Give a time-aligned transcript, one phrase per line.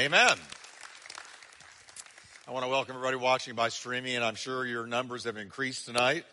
[0.00, 0.38] Amen.
[2.48, 5.84] I want to welcome everybody watching by streaming, and I'm sure your numbers have increased
[5.84, 6.24] tonight.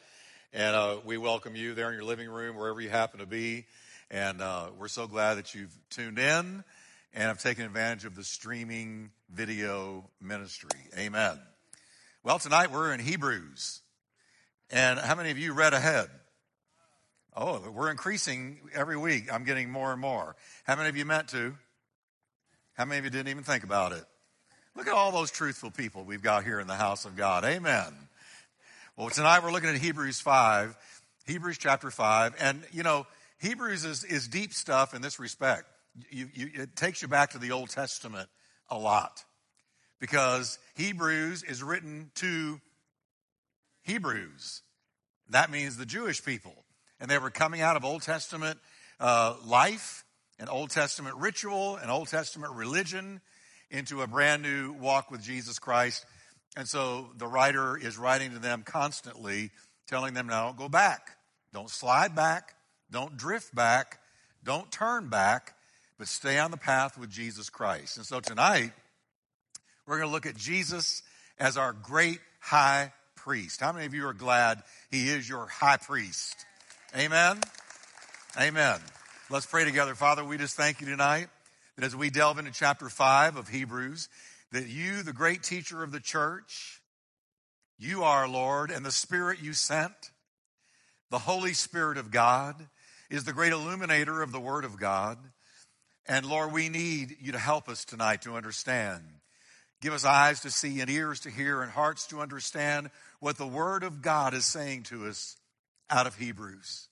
[0.53, 3.65] And uh, we welcome you there in your living room, wherever you happen to be.
[4.09, 6.63] And uh, we're so glad that you've tuned in
[7.13, 10.79] and have taken advantage of the streaming video ministry.
[10.97, 11.37] Amen.
[12.23, 13.81] Well, tonight we're in Hebrews.
[14.71, 16.07] And how many of you read ahead?
[17.35, 19.25] Oh, we're increasing every week.
[19.29, 20.37] I'm getting more and more.
[20.63, 21.57] How many of you meant to?
[22.77, 24.03] How many of you didn't even think about it?
[24.75, 27.43] Look at all those truthful people we've got here in the house of God.
[27.43, 27.91] Amen.
[28.95, 30.77] Well, tonight we're looking at Hebrews 5,
[31.25, 32.35] Hebrews chapter 5.
[32.39, 33.07] And, you know,
[33.39, 35.63] Hebrews is, is deep stuff in this respect.
[36.11, 38.29] You, you, it takes you back to the Old Testament
[38.69, 39.25] a lot
[39.99, 42.61] because Hebrews is written to
[43.81, 44.61] Hebrews.
[45.31, 46.53] That means the Jewish people.
[46.99, 48.59] And they were coming out of Old Testament
[48.99, 50.03] uh, life
[50.39, 53.21] and Old Testament ritual an Old Testament religion
[53.69, 56.05] into a brand new walk with Jesus Christ.
[56.55, 59.51] And so the writer is writing to them constantly,
[59.87, 61.17] telling them, now don't go back.
[61.53, 62.55] Don't slide back.
[62.89, 63.99] Don't drift back.
[64.43, 65.55] Don't turn back,
[65.97, 67.97] but stay on the path with Jesus Christ.
[67.97, 68.71] And so tonight,
[69.85, 71.03] we're going to look at Jesus
[71.39, 73.59] as our great high priest.
[73.59, 76.45] How many of you are glad he is your high priest?
[76.95, 77.41] Amen.
[78.39, 78.79] Amen.
[79.29, 79.93] Let's pray together.
[79.93, 81.27] Father, we just thank you tonight
[81.75, 84.07] that as we delve into chapter 5 of Hebrews,
[84.53, 86.81] that you, the great teacher of the church,
[87.77, 90.11] you are, Lord, and the Spirit you sent,
[91.11, 92.55] the Holy Spirit of God,
[93.09, 95.17] is the great illuminator of the Word of God.
[96.07, 99.03] And Lord, we need you to help us tonight to understand.
[99.81, 103.45] Give us eyes to see and ears to hear and hearts to understand what the
[103.45, 105.35] Word of God is saying to us
[105.89, 106.87] out of Hebrews.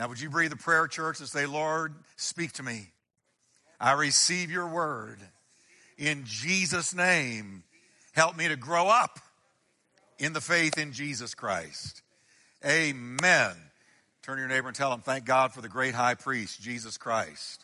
[0.00, 2.88] Now, would you breathe a prayer, church, and say, Lord, speak to me.
[3.78, 5.18] I receive your word.
[5.98, 7.64] In Jesus' name,
[8.12, 9.18] help me to grow up
[10.18, 12.00] in the faith in Jesus Christ.
[12.64, 13.52] Amen.
[14.22, 16.96] Turn to your neighbor and tell him, thank God for the great high priest, Jesus
[16.96, 17.62] Christ.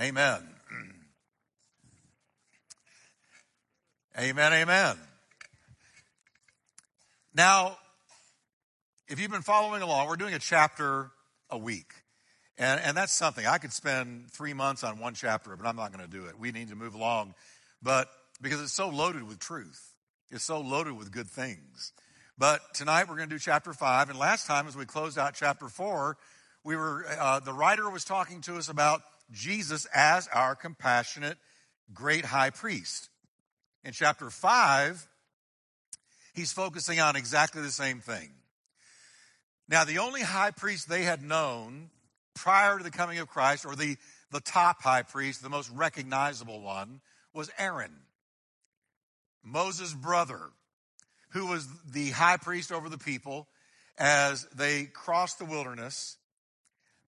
[0.00, 0.48] Amen.
[4.16, 4.96] amen, amen.
[7.34, 7.76] Now,
[9.08, 11.10] if you've been following along, we're doing a chapter
[11.50, 11.92] a week.
[12.56, 13.46] And, and that's something.
[13.46, 16.38] I could spend three months on one chapter, but I'm not going to do it.
[16.38, 17.34] We need to move along.
[17.82, 18.08] But
[18.42, 19.94] because it's so loaded with truth,
[20.30, 21.92] it's so loaded with good things.
[22.36, 24.10] But tonight we're going to do chapter five.
[24.10, 26.16] And last time, as we closed out chapter four,
[26.64, 31.38] we were, uh, the writer was talking to us about Jesus as our compassionate
[31.94, 33.08] great high priest.
[33.84, 35.06] In chapter five,
[36.34, 38.30] he's focusing on exactly the same thing.
[39.68, 41.90] Now, the only high priest they had known
[42.34, 43.96] prior to the coming of Christ, or the,
[44.30, 47.00] the top high priest, the most recognizable one,
[47.34, 47.92] was Aaron,
[49.44, 50.40] Moses' brother,
[51.30, 53.46] who was the high priest over the people
[53.98, 56.16] as they crossed the wilderness.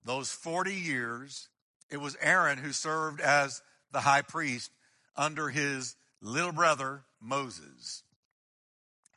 [0.05, 1.49] Those 40 years,
[1.91, 3.63] it was Aaron who served as
[3.93, 4.71] the high priest
[5.17, 8.03] under his little brother, Moses.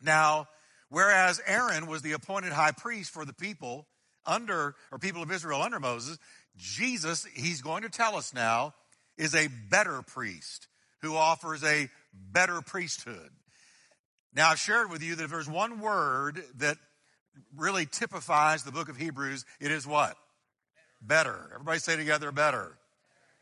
[0.01, 0.47] Now,
[0.93, 3.87] Whereas Aaron was the appointed high priest for the people
[4.27, 6.19] under, or people of Israel under Moses,
[6.55, 8.75] Jesus, he's going to tell us now,
[9.17, 10.67] is a better priest
[11.01, 13.31] who offers a better priesthood.
[14.35, 16.77] Now, I've shared with you that if there's one word that
[17.57, 20.15] really typifies the book of Hebrews, it is what?
[21.01, 21.49] Better.
[21.55, 22.77] Everybody say together, better.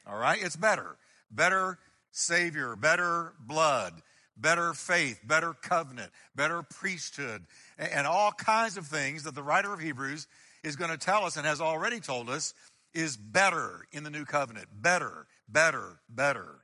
[0.08, 0.42] All right?
[0.42, 0.96] It's better.
[1.30, 1.78] Better
[2.14, 3.92] Savior, better blood,
[4.38, 7.46] better faith, better covenant, better priesthood,
[7.78, 10.28] and all kinds of things that the writer of Hebrews
[10.64, 12.54] is going to tell us and has already told us
[12.94, 14.68] is better in the new covenant.
[14.74, 16.64] Better, better, better.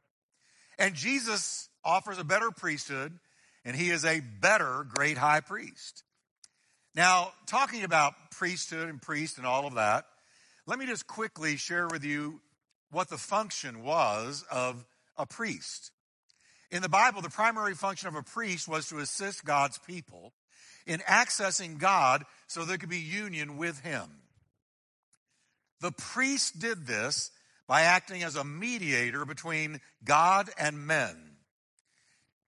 [0.78, 3.18] And Jesus offers a better priesthood,
[3.66, 6.04] and he is a better great high priest.
[6.96, 10.06] Now, talking about priesthood and priest and all of that,
[10.66, 12.42] let me just quickly share with you
[12.92, 14.86] what the function was of
[15.18, 15.92] a priest.
[16.72, 20.34] In the Bible, the primary function of a priest was to assist God's people
[20.86, 24.04] in accessing God so there could be union with Him.
[25.80, 27.32] The priest did this
[27.68, 31.16] by acting as a mediator between God and men,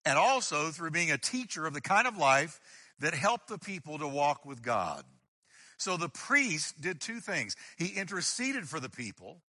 [0.06, 2.60] and also through being a teacher of the kind of life
[3.00, 5.04] that helped the people to walk with God.
[5.78, 7.56] So the priest did two things.
[7.78, 9.42] He interceded for the people,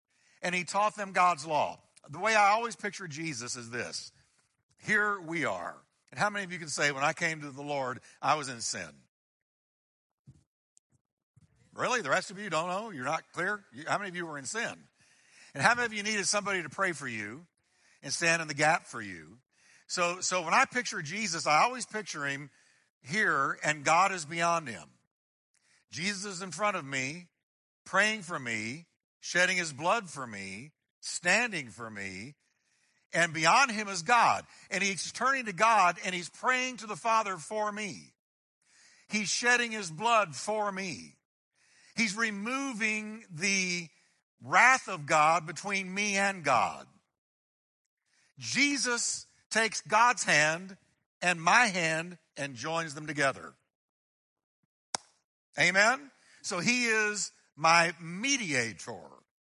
[0.43, 1.81] and he taught them God's law.
[2.08, 4.12] The way I always picture Jesus is this
[4.87, 5.77] here we are.
[6.11, 8.49] And how many of you can say, when I came to the Lord, I was
[8.49, 8.88] in sin?
[11.75, 12.03] Really?
[12.03, 12.91] The rest of you don't know?
[12.91, 13.62] You're not clear?
[13.87, 14.75] How many of you were in sin?
[15.55, 17.47] And how many of you needed somebody to pray for you?
[18.03, 19.38] and stand in the gap for you.
[19.87, 22.50] So, so when I picture Jesus, I always picture him
[23.03, 24.85] here and God is beyond him.
[25.91, 27.27] Jesus is in front of me,
[27.85, 28.87] praying for me,
[29.19, 32.35] shedding his blood for me, standing for me,
[33.12, 34.45] and beyond him is God.
[34.71, 38.12] And he's turning to God and he's praying to the Father for me.
[39.09, 41.17] He's shedding his blood for me.
[41.97, 43.89] He's removing the
[44.43, 46.87] wrath of God between me and God.
[48.39, 50.77] Jesus takes God's hand
[51.21, 53.53] and my hand and joins them together.
[55.59, 56.11] Amen?
[56.43, 58.97] So he is my mediator.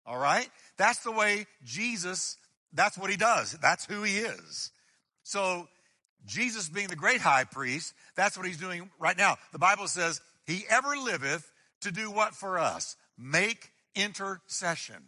[0.06, 0.48] All right?
[0.76, 2.36] That's the way Jesus,
[2.72, 3.52] that's what he does.
[3.60, 4.70] That's who he is.
[5.22, 5.68] So
[6.26, 9.36] Jesus being the great high priest, that's what he's doing right now.
[9.52, 11.50] The Bible says, He ever liveth
[11.82, 12.96] to do what for us?
[13.18, 15.02] Make intercession.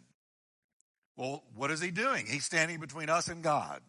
[1.15, 2.25] Well, what is he doing?
[2.25, 3.81] He's standing between us and God.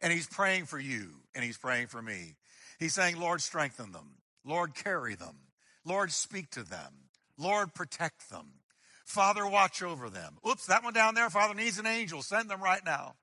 [0.00, 2.36] And he's praying for you, and he's praying for me.
[2.78, 4.14] He's saying, Lord, strengthen them.
[4.44, 5.36] Lord, carry them.
[5.84, 6.94] Lord, speak to them.
[7.36, 8.46] Lord, protect them.
[9.08, 10.36] Father, watch over them.
[10.46, 12.20] Oops, that one down there, Father needs an angel.
[12.20, 13.14] Send them right now.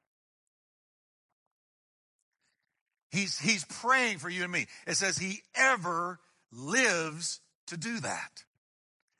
[3.11, 4.65] He's, he's praying for you and me.
[4.87, 6.19] It says he ever
[6.51, 8.43] lives to do that.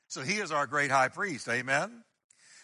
[0.08, 1.48] So he is our great high priest.
[1.48, 2.02] Amen.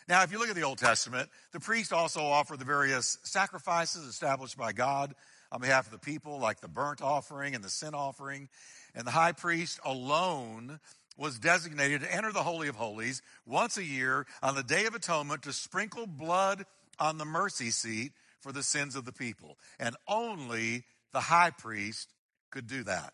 [0.09, 4.05] Now, if you look at the Old Testament, the priest also offered the various sacrifices
[4.05, 5.15] established by God
[5.53, 8.49] on behalf of the people, like the burnt offering and the sin offering.
[8.97, 10.81] And the high priest alone
[11.17, 14.95] was designated to enter the Holy of Holies once a year on the Day of
[14.95, 16.65] Atonement to sprinkle blood
[16.99, 19.59] on the mercy seat for the sins of the people.
[19.79, 22.09] And only the high priest
[22.51, 23.13] could do that.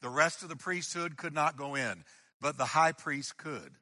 [0.00, 2.04] The rest of the priesthood could not go in,
[2.40, 3.72] but the high priest could.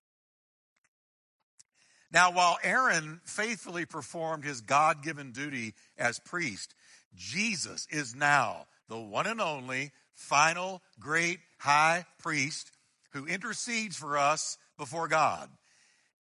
[2.11, 6.75] Now, while Aaron faithfully performed his God given duty as priest,
[7.15, 12.71] Jesus is now the one and only final great high priest
[13.13, 15.49] who intercedes for us before God.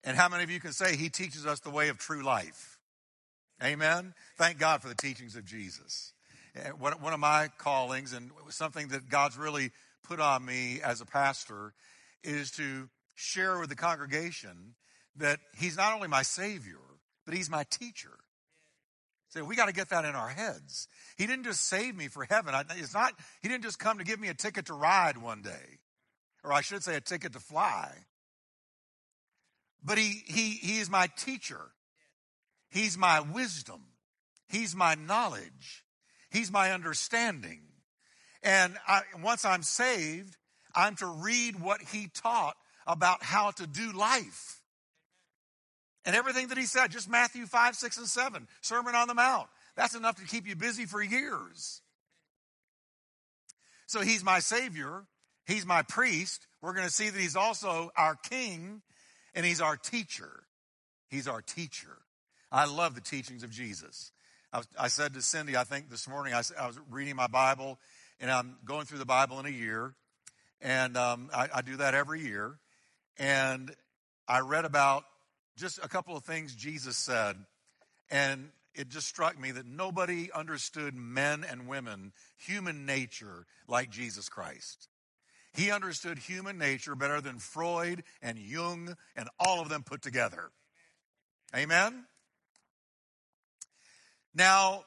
[0.03, 2.77] And how many of you can say he teaches us the way of true life?
[3.63, 4.13] Amen.
[4.37, 6.13] Thank God for the teachings of Jesus.
[6.55, 9.71] Eh, one of my callings and something that God's really
[10.03, 11.73] put on me as a pastor
[12.23, 14.75] is to share with the congregation
[15.15, 16.79] that he's not only my savior,
[17.25, 18.17] but he's my teacher.
[19.29, 20.87] So we got to get that in our heads.
[21.17, 22.53] He didn't just save me for heaven.
[22.77, 25.79] It's not, he didn't just come to give me a ticket to ride one day,
[26.43, 27.91] or I should say a ticket to fly.
[29.83, 31.71] But he, he, he is my teacher.
[32.69, 33.81] He's my wisdom.
[34.47, 35.83] He's my knowledge.
[36.31, 37.61] He's my understanding.
[38.41, 40.37] And I, once I'm saved,
[40.75, 42.55] I'm to read what he taught
[42.87, 44.61] about how to do life.
[46.05, 49.47] And everything that he said, just Matthew 5, 6, and 7, Sermon on the Mount.
[49.75, 51.81] That's enough to keep you busy for years.
[53.87, 55.05] So he's my Savior.
[55.45, 56.47] He's my priest.
[56.61, 58.81] We're going to see that he's also our King
[59.33, 60.43] and he's our teacher.
[61.09, 61.97] He's our teacher.
[62.51, 64.11] I love the teachings of Jesus.
[64.51, 67.27] I, was, I said to Cindy, I think this morning, I, I, was reading my
[67.27, 67.79] Bible
[68.19, 69.95] and I'm going through the Bible in a year.
[70.61, 72.57] And um, I, I do that every year.
[73.17, 73.75] And
[74.27, 75.03] I read about
[75.57, 77.35] just a couple of things Jesus said.
[78.09, 84.29] And it just struck me that nobody understood men and women, human nature, like Jesus
[84.29, 84.87] Christ.
[85.53, 90.49] He understood human nature better than Freud and Jung and all of them put together.
[91.55, 92.05] Amen?
[94.33, 94.85] Now,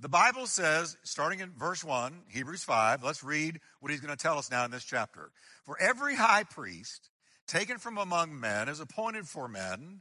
[0.00, 4.22] the Bible says, starting in verse 1, Hebrews 5, let's read what he's going to
[4.22, 5.30] tell us now in this chapter.
[5.64, 7.10] For every high priest
[7.46, 10.00] taken from among men is appointed for men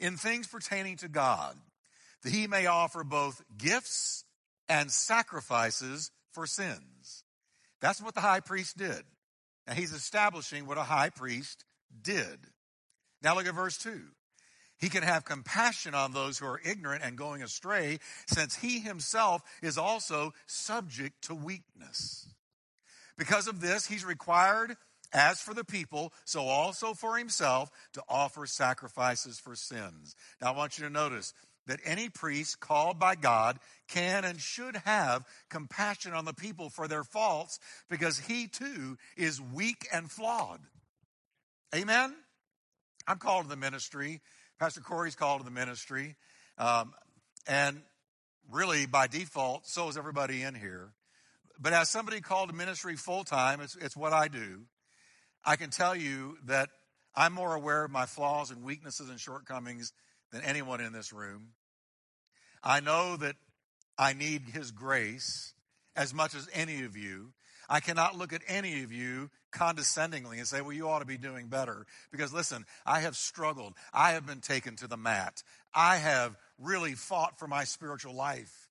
[0.00, 1.56] in things pertaining to God,
[2.22, 4.24] that he may offer both gifts
[4.68, 7.23] and sacrifices for sins.
[7.84, 9.02] That's what the high priest did.
[9.66, 11.66] Now he's establishing what a high priest
[12.00, 12.38] did.
[13.22, 14.00] Now look at verse 2.
[14.78, 19.42] He can have compassion on those who are ignorant and going astray, since he himself
[19.62, 22.26] is also subject to weakness.
[23.18, 24.78] Because of this, he's required
[25.12, 30.16] as for the people, so also for himself to offer sacrifices for sins.
[30.40, 31.34] Now I want you to notice
[31.66, 36.88] that any priest called by God can and should have compassion on the people for
[36.88, 40.60] their faults because he too is weak and flawed.
[41.74, 42.14] Amen?
[43.06, 44.20] I'm called to the ministry.
[44.58, 46.16] Pastor Corey's called to the ministry.
[46.58, 46.92] Um,
[47.46, 47.82] and
[48.50, 50.92] really, by default, so is everybody in here.
[51.58, 54.62] But as somebody called to ministry full time, it's, it's what I do.
[55.44, 56.68] I can tell you that
[57.14, 59.92] I'm more aware of my flaws and weaknesses and shortcomings
[60.34, 61.50] than anyone in this room.
[62.60, 63.36] I know that
[63.96, 65.54] I need His grace
[65.94, 67.32] as much as any of you.
[67.68, 71.16] I cannot look at any of you condescendingly and say, well, you ought to be
[71.16, 71.86] doing better.
[72.10, 73.74] Because listen, I have struggled.
[73.92, 75.44] I have been taken to the mat.
[75.72, 78.68] I have really fought for my spiritual life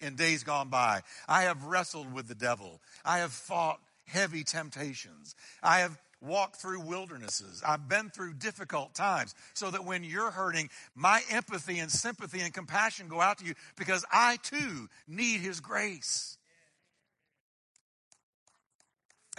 [0.00, 1.02] in days gone by.
[1.28, 2.80] I have wrestled with the devil.
[3.04, 5.34] I have fought heavy temptations.
[5.62, 7.62] I have walked through wildernesses.
[7.66, 12.54] I've been through difficult times so that when you're hurting, my empathy and sympathy and
[12.54, 16.38] compassion go out to you because I too need His grace.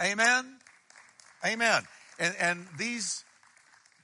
[0.02, 0.58] Amen.
[1.44, 1.82] Amen.
[2.18, 3.24] And, and these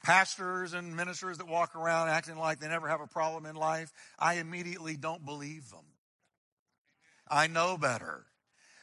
[0.03, 3.93] pastors and ministers that walk around acting like they never have a problem in life,
[4.19, 5.85] I immediately don't believe them.
[7.29, 8.25] I know better.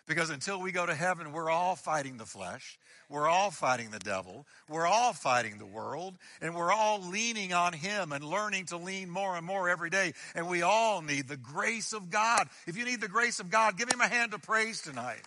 [0.07, 2.79] Because until we go to heaven, we're all fighting the flesh.
[3.09, 4.45] We're all fighting the devil.
[4.69, 6.15] We're all fighting the world.
[6.41, 10.13] And we're all leaning on Him and learning to lean more and more every day.
[10.33, 12.47] And we all need the grace of God.
[12.65, 15.21] If you need the grace of God, give Him a hand of praise tonight.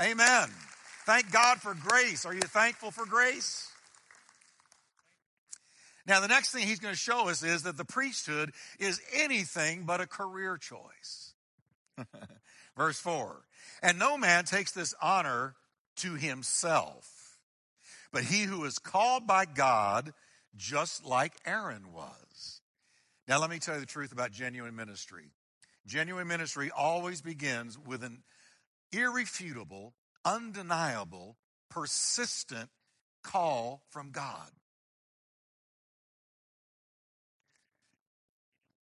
[0.00, 0.48] Amen.
[1.04, 2.24] Thank God for grace.
[2.24, 3.70] Are you thankful for grace?
[6.06, 9.84] Now, the next thing He's going to show us is that the priesthood is anything
[9.84, 11.34] but a career choice.
[12.76, 13.42] Verse 4
[13.82, 15.54] And no man takes this honor
[15.96, 17.38] to himself,
[18.12, 20.12] but he who is called by God,
[20.56, 22.60] just like Aaron was.
[23.28, 25.30] Now, let me tell you the truth about genuine ministry.
[25.86, 28.22] Genuine ministry always begins with an
[28.92, 31.36] irrefutable, undeniable,
[31.70, 32.70] persistent
[33.22, 34.50] call from God.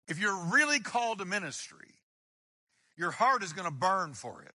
[0.06, 1.94] If you're really called to ministry,
[2.96, 4.53] your heart is going to burn for it.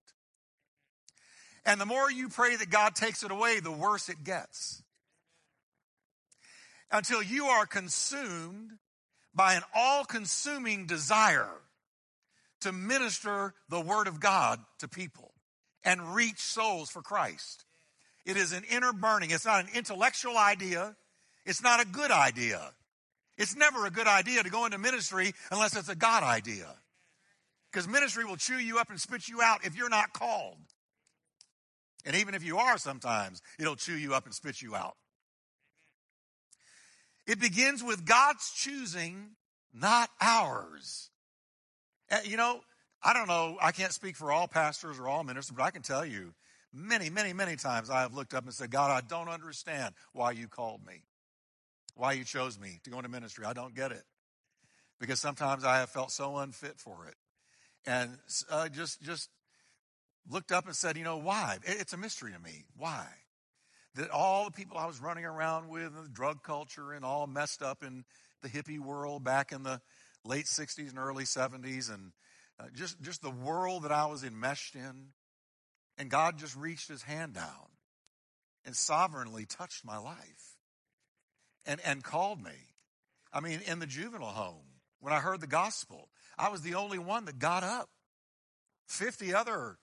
[1.66, 4.82] And the more you pray that God takes it away, the worse it gets.
[6.92, 8.72] Until you are consumed
[9.34, 11.52] by an all consuming desire
[12.62, 15.32] to minister the Word of God to people
[15.84, 17.66] and reach souls for Christ.
[18.26, 19.32] It is an inner burning.
[19.32, 20.96] It's not an intellectual idea.
[21.46, 22.74] It's not a good idea.
[23.38, 26.68] It's never a good idea to go into ministry unless it's a God idea.
[27.72, 30.58] Because ministry will chew you up and spit you out if you're not called.
[32.06, 34.96] And even if you are sometimes, it'll chew you up and spit you out.
[37.28, 39.32] It begins with God's choosing,
[39.74, 41.10] not ours.
[42.10, 42.62] Uh, you know,
[43.04, 45.84] I don't know, I can't speak for all pastors or all ministers, but I can
[45.84, 46.34] tell you
[46.74, 50.32] many, many, many times I have looked up and said, God, I don't understand why
[50.32, 51.04] you called me,
[51.96, 53.46] why you chose me to go into ministry.
[53.46, 54.04] I don't get it.
[55.00, 57.16] Because sometimes I have felt so unfit for it
[57.86, 58.12] and
[58.50, 59.30] uh, just just
[60.28, 61.58] looked up and said, you know, why?
[61.64, 62.66] It's a mystery to me.
[62.78, 63.06] Why?
[63.96, 67.62] That all the people I was running around with, the drug culture, and all messed
[67.62, 68.06] up in
[68.42, 69.82] the hippie world back in the
[70.24, 72.12] late '60s and early '70s, and
[72.60, 75.08] uh, just just the world that I was enmeshed in,
[75.98, 77.70] and God just reached His hand down
[78.64, 80.58] and sovereignly touched my life,
[81.66, 82.76] and and called me.
[83.34, 86.10] I mean, in the juvenile home when I heard the gospel.
[86.38, 87.90] I was the only one that got up.
[88.88, 89.78] 50 other,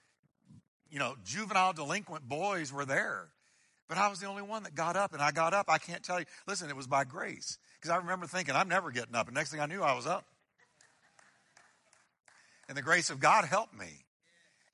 [0.90, 3.28] you know, juvenile delinquent boys were there.
[3.88, 5.66] But I was the only one that got up, and I got up.
[5.68, 6.26] I can't tell you.
[6.46, 7.58] Listen, it was by grace.
[7.78, 9.28] Because I remember thinking, I'm never getting up.
[9.28, 10.26] And next thing I knew, I was up.
[12.68, 14.04] And the grace of God helped me.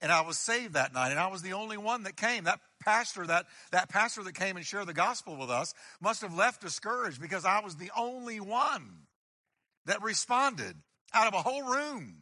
[0.01, 2.45] And I was saved that night, and I was the only one that came.
[2.45, 6.35] That pastor, that, that pastor that came and shared the gospel with us must have
[6.35, 9.07] left discouraged because I was the only one
[9.87, 10.75] that responded
[11.15, 12.22] out of a whole room.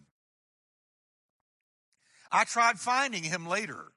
[2.30, 3.92] I tried finding him later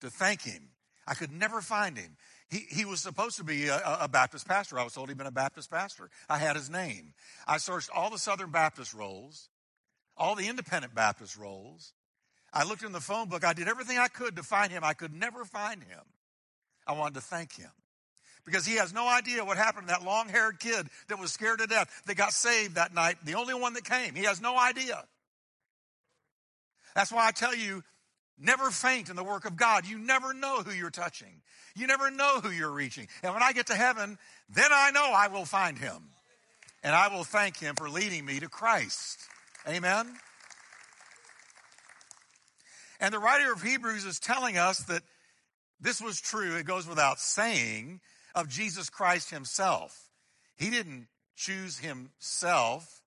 [0.00, 0.70] to thank him.
[1.06, 2.16] I could never find him.
[2.48, 4.78] He, he was supposed to be a, a Baptist pastor.
[4.78, 6.10] I was told he'd been a Baptist pastor.
[6.28, 7.14] I had his name.
[7.46, 9.48] I searched all the Southern Baptist rolls,
[10.16, 11.94] all the independent Baptist rolls.
[12.52, 13.44] I looked in the phone book.
[13.44, 14.84] I did everything I could to find him.
[14.84, 16.02] I could never find him.
[16.86, 17.70] I wanted to thank him
[18.44, 21.60] because he has no idea what happened to that long haired kid that was scared
[21.60, 24.14] to death that got saved that night, the only one that came.
[24.14, 25.04] He has no idea.
[26.94, 27.82] That's why I tell you,
[28.38, 29.86] never faint in the work of God.
[29.86, 31.42] You never know who you're touching,
[31.74, 33.08] you never know who you're reaching.
[33.22, 34.18] And when I get to heaven,
[34.48, 36.10] then I know I will find him.
[36.84, 39.20] And I will thank him for leading me to Christ.
[39.68, 40.16] Amen.
[42.98, 45.02] And the writer of Hebrews is telling us that
[45.80, 46.56] this was true.
[46.56, 48.00] It goes without saying
[48.34, 50.08] of Jesus Christ himself.
[50.56, 53.02] He didn't choose himself,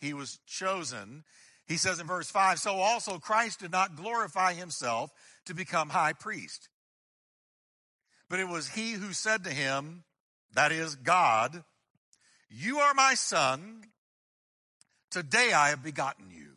[0.00, 1.24] he was chosen.
[1.66, 5.10] He says in verse 5 So also Christ did not glorify himself
[5.46, 6.68] to become high priest.
[8.28, 10.04] But it was he who said to him,
[10.54, 11.64] that is God,
[12.48, 13.84] You are my son,
[15.10, 16.52] today I have begotten you.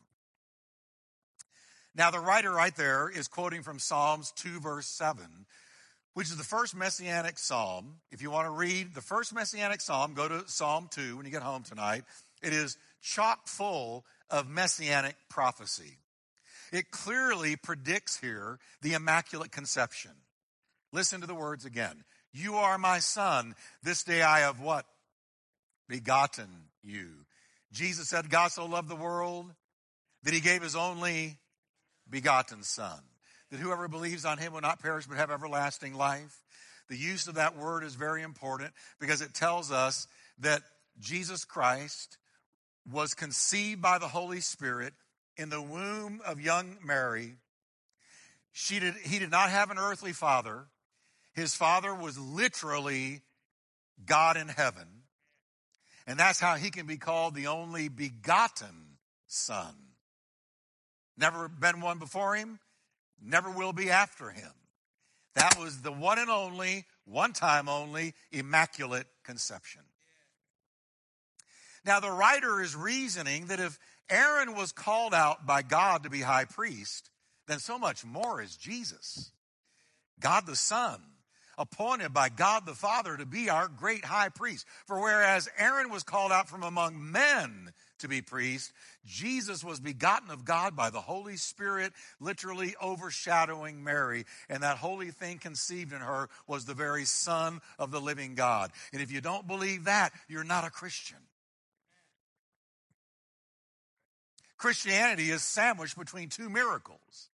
[1.96, 5.26] Now, the writer right there is quoting from Psalms 2, verse 7,
[6.14, 7.96] which is the first messianic psalm.
[8.10, 11.32] If you want to read the first messianic psalm, go to Psalm 2 when you
[11.32, 12.04] get home tonight.
[12.42, 15.98] It is chock full of messianic prophecy.
[16.72, 20.12] It clearly predicts here the Immaculate Conception.
[20.92, 22.04] Listen to the words again.
[22.32, 23.56] You are my son.
[23.82, 24.86] This day I have what?
[25.88, 26.50] Begotten
[26.84, 27.08] you.
[27.72, 29.52] Jesus said, God so loved the world
[30.24, 31.38] that he gave his only
[32.10, 33.00] begotten son.
[33.52, 36.38] That whoever believes on him will not perish but have everlasting life.
[36.88, 40.08] The use of that word is very important because it tells us
[40.40, 40.62] that
[41.00, 42.18] Jesus Christ
[42.92, 44.94] was conceived by the Holy Spirit
[45.38, 47.36] in the womb of young Mary.
[48.52, 50.68] She did, he did not have an earthly father.
[51.34, 53.22] His father was literally
[54.06, 54.88] God in heaven.
[56.08, 59.76] And that's how he can be called the only begotten son.
[61.18, 62.60] Never been one before him,
[63.22, 64.52] never will be after him.
[65.36, 69.82] That was the one and only, one time only, immaculate conception.
[71.86, 76.22] Now, the writer is reasoning that if Aaron was called out by God to be
[76.22, 77.10] high priest,
[77.48, 79.32] then so much more is Jesus,
[80.20, 81.02] God the Son,
[81.58, 84.66] appointed by God the Father to be our great high priest.
[84.88, 88.72] For whereas Aaron was called out from among men to be priest,
[89.06, 94.26] Jesus was begotten of God by the Holy Spirit, literally overshadowing Mary.
[94.50, 98.72] And that holy thing conceived in her was the very Son of the living God.
[98.94, 101.18] And if you don't believe that, you're not a Christian.
[104.60, 107.30] Christianity is sandwiched between two miracles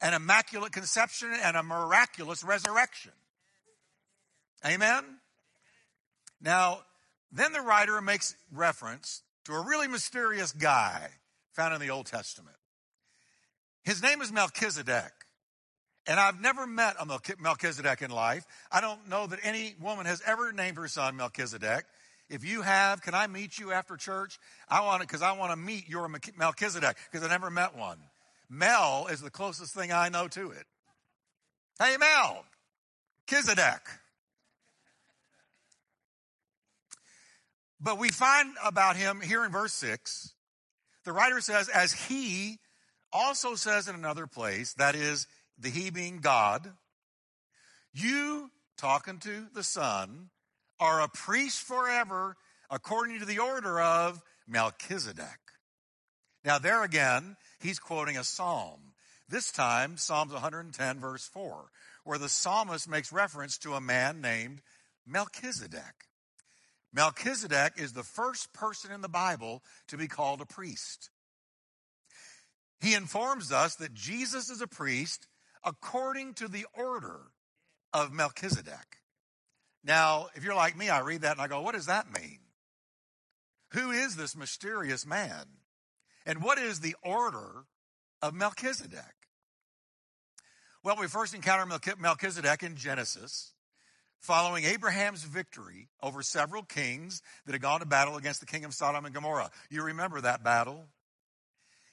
[0.00, 3.12] an immaculate conception and a miraculous resurrection.
[4.66, 5.04] Amen?
[6.40, 6.80] Now,
[7.30, 11.08] then the writer makes reference to a really mysterious guy
[11.52, 12.56] found in the Old Testament.
[13.84, 15.12] His name is Melchizedek.
[16.06, 17.06] And I've never met a
[17.38, 18.44] Melchizedek in life.
[18.72, 21.84] I don't know that any woman has ever named her son Melchizedek.
[22.32, 24.38] If you have, can I meet you after church?
[24.66, 27.98] I want to, because I want to meet your Melchizedek, because I never met one.
[28.48, 30.64] Mel is the closest thing I know to it.
[31.78, 32.46] Hey, Mel,
[33.26, 33.80] Kizedek.
[37.78, 40.32] But we find about him here in verse 6.
[41.04, 42.60] The writer says, as he
[43.12, 45.26] also says in another place, that is,
[45.58, 46.66] the he being God,
[47.92, 50.30] you, talking to the Son,
[50.80, 52.36] are a priest forever
[52.70, 55.38] according to the order of Melchizedek.
[56.44, 58.94] Now, there again, he's quoting a psalm.
[59.28, 61.70] This time, Psalms 110, verse 4,
[62.04, 64.60] where the psalmist makes reference to a man named
[65.06, 66.08] Melchizedek.
[66.92, 71.10] Melchizedek is the first person in the Bible to be called a priest.
[72.80, 75.28] He informs us that Jesus is a priest
[75.64, 77.20] according to the order
[77.92, 78.98] of Melchizedek.
[79.84, 82.38] Now, if you're like me, I read that and I go, what does that mean?
[83.72, 85.44] Who is this mysterious man?
[86.24, 87.64] And what is the order
[88.20, 89.02] of Melchizedek?
[90.84, 91.66] Well, we first encounter
[91.98, 93.54] Melchizedek in Genesis,
[94.20, 98.74] following Abraham's victory over several kings that had gone to battle against the king of
[98.74, 99.50] Sodom and Gomorrah.
[99.70, 100.86] You remember that battle?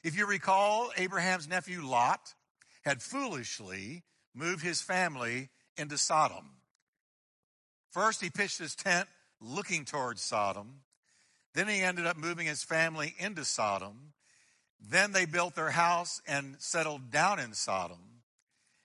[0.03, 2.35] If you recall, Abraham's nephew Lot
[2.83, 4.03] had foolishly
[4.35, 6.58] moved his family into Sodom.
[7.91, 9.07] First, he pitched his tent
[9.41, 10.81] looking towards Sodom.
[11.53, 14.13] Then he ended up moving his family into Sodom.
[14.79, 18.21] Then they built their house and settled down in Sodom.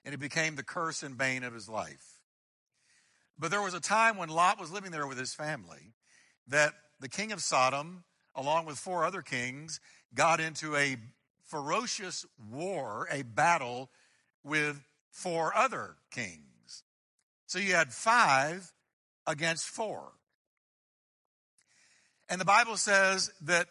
[0.03, 2.19] And it became the curse and bane of his life.
[3.37, 5.93] But there was a time when Lot was living there with his family
[6.47, 8.03] that the king of Sodom,
[8.35, 9.79] along with four other kings,
[10.13, 10.97] got into a
[11.43, 13.89] ferocious war, a battle
[14.43, 16.83] with four other kings.
[17.45, 18.73] So you had five
[19.27, 20.11] against four.
[22.29, 23.67] And the Bible says that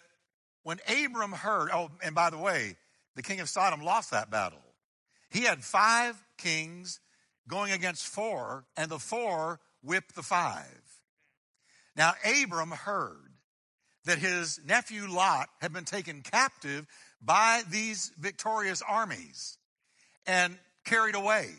[0.62, 2.76] when Abram heard, oh, and by the way,
[3.16, 4.58] the king of Sodom lost that battle.
[5.30, 7.00] He had five kings
[7.48, 10.80] going against four, and the four whipped the five.
[11.96, 13.32] Now, Abram heard
[14.04, 16.86] that his nephew Lot had been taken captive
[17.20, 19.58] by these victorious armies
[20.26, 21.50] and carried away.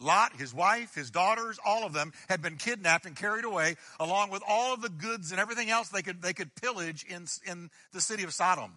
[0.00, 4.30] Lot, his wife, his daughters, all of them had been kidnapped and carried away, along
[4.30, 7.70] with all of the goods and everything else they could, they could pillage in, in
[7.92, 8.72] the city of Sodom.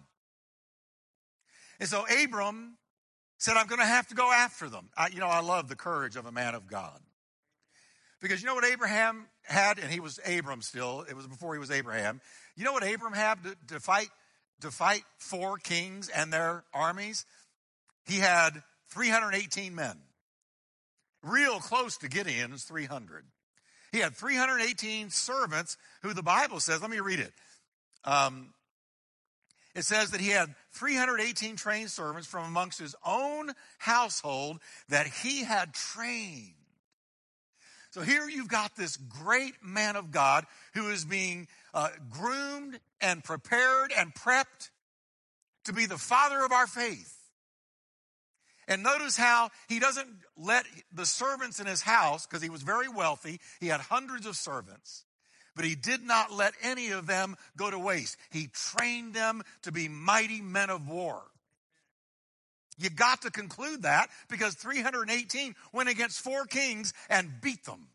[1.80, 2.76] And so Abram
[3.38, 4.90] said, I'm going to have to go after them.
[4.96, 7.00] I, you know, I love the courage of a man of God.
[8.20, 11.60] Because you know what Abraham had, and he was Abram still, it was before he
[11.60, 12.20] was Abraham.
[12.56, 14.08] You know what Abram had to, to fight
[14.60, 17.24] to fight four kings and their armies?
[18.08, 19.98] he had 318 men.
[21.22, 23.24] Real close to Gideon's 300.
[23.92, 27.32] He had 318 servants who the Bible says, let me read it.
[28.04, 28.52] Um,
[29.74, 35.44] it says that he had 318 trained servants from amongst his own household that he
[35.44, 36.54] had trained.
[37.90, 43.24] So here you've got this great man of God who is being uh, groomed and
[43.24, 44.70] prepared and prepped
[45.64, 47.14] to be the father of our faith.
[48.66, 52.88] And notice how he doesn't let the servants in his house, because he was very
[52.88, 55.04] wealthy, he had hundreds of servants,
[55.56, 58.16] but he did not let any of them go to waste.
[58.30, 61.22] He trained them to be mighty men of war.
[62.78, 67.88] You got to conclude that because 318 went against four kings and beat them.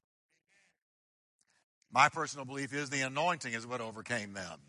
[1.92, 4.60] My personal belief is the anointing is what overcame them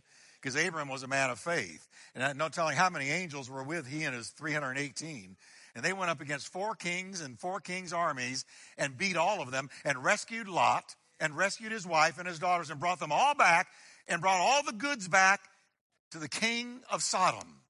[0.40, 1.88] because Abram was a man of faith.
[2.14, 5.36] And no telling how many angels were with he and his 318.
[5.74, 8.44] And they went up against four kings and four kings' armies
[8.78, 12.70] and beat all of them and rescued Lot and rescued his wife and his daughters
[12.70, 13.68] and brought them all back
[14.06, 15.40] and brought all the goods back
[16.12, 17.60] to the king of Sodom.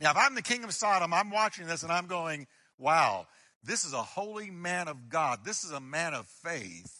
[0.00, 2.46] Now, if I'm the king of Sodom, I'm watching this and I'm going,
[2.78, 3.26] wow,
[3.62, 5.40] this is a holy man of God.
[5.44, 6.96] This is a man of faith.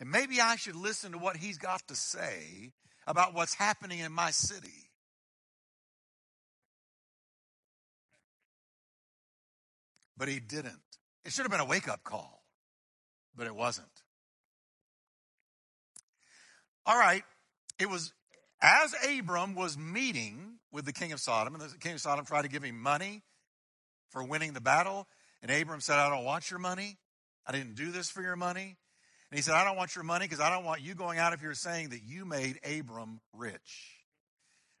[0.00, 2.72] And maybe I should listen to what he's got to say
[3.06, 4.87] about what's happening in my city.
[10.18, 10.80] But he didn't.
[11.24, 12.42] It should have been a wake up call,
[13.36, 13.86] but it wasn't.
[16.84, 17.22] All right,
[17.78, 18.12] it was
[18.60, 22.42] as Abram was meeting with the king of Sodom, and the king of Sodom tried
[22.42, 23.22] to give him money
[24.10, 25.06] for winning the battle,
[25.42, 26.98] and Abram said, I don't want your money.
[27.46, 28.76] I didn't do this for your money.
[29.30, 31.32] And he said, I don't want your money because I don't want you going out
[31.32, 33.98] of here saying that you made Abram rich.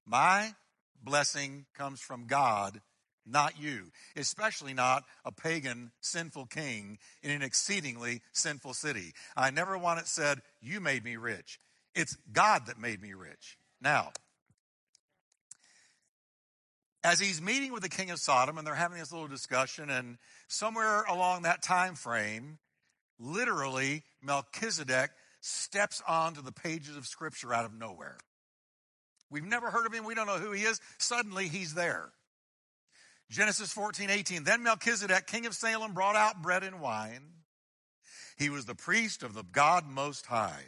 [0.06, 0.54] My
[1.02, 2.80] blessing comes from God,
[3.28, 9.12] not you, especially not a pagan, sinful king in an exceedingly sinful city.
[9.36, 11.60] I never want it said, You made me rich.
[11.94, 13.58] It's God that made me rich.
[13.80, 14.12] Now,
[17.04, 20.18] as he's meeting with the king of Sodom and they're having this little discussion, and
[20.48, 22.58] somewhere along that time frame,
[23.18, 25.10] literally, Melchizedek
[25.40, 28.18] steps onto the pages of Scripture out of nowhere.
[29.30, 30.04] We've never heard of him.
[30.04, 30.80] We don't know who he is.
[30.98, 32.10] Suddenly, he's there.
[33.30, 34.44] Genesis 14, 18.
[34.44, 37.22] Then Melchizedek, king of Salem, brought out bread and wine.
[38.36, 40.64] He was the priest of the God Most High.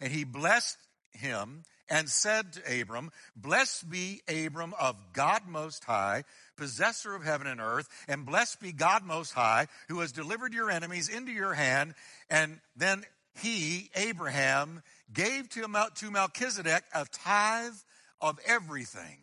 [0.00, 0.76] And he blessed
[1.12, 6.24] him and said to Abram, Blessed be Abram of God Most High,
[6.56, 10.70] possessor of heaven and earth, and blessed be God Most High, who has delivered your
[10.70, 11.94] enemies into your hand.
[12.28, 13.04] And then
[13.40, 14.82] he, Abraham,
[15.12, 17.74] gave to, Melchizedek a tithe
[18.20, 19.18] of everything.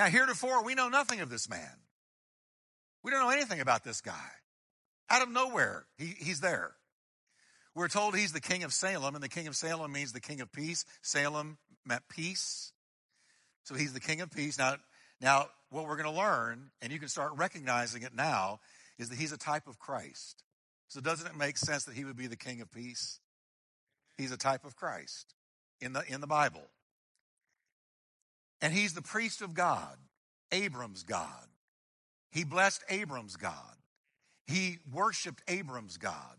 [0.00, 1.76] Now, heretofore, we know nothing of this man.
[3.02, 4.30] We don't know anything about this guy.
[5.10, 6.72] Out of nowhere, he, he's there.
[7.74, 10.40] We're told he's the king of Salem, and the king of Salem means the king
[10.40, 10.86] of peace.
[11.02, 12.72] Salem meant peace.
[13.64, 14.56] So he's the king of peace.
[14.56, 14.76] Now,
[15.20, 18.60] now what we're going to learn, and you can start recognizing it now,
[18.98, 20.44] is that he's a type of Christ.
[20.88, 23.20] So doesn't it make sense that he would be the king of peace?
[24.16, 25.34] He's a type of Christ
[25.78, 26.70] in the, in the Bible.
[28.62, 29.96] And he's the priest of God,
[30.52, 31.46] Abram's God.
[32.30, 33.54] He blessed Abram's God.
[34.46, 36.36] He worshiped Abram's God.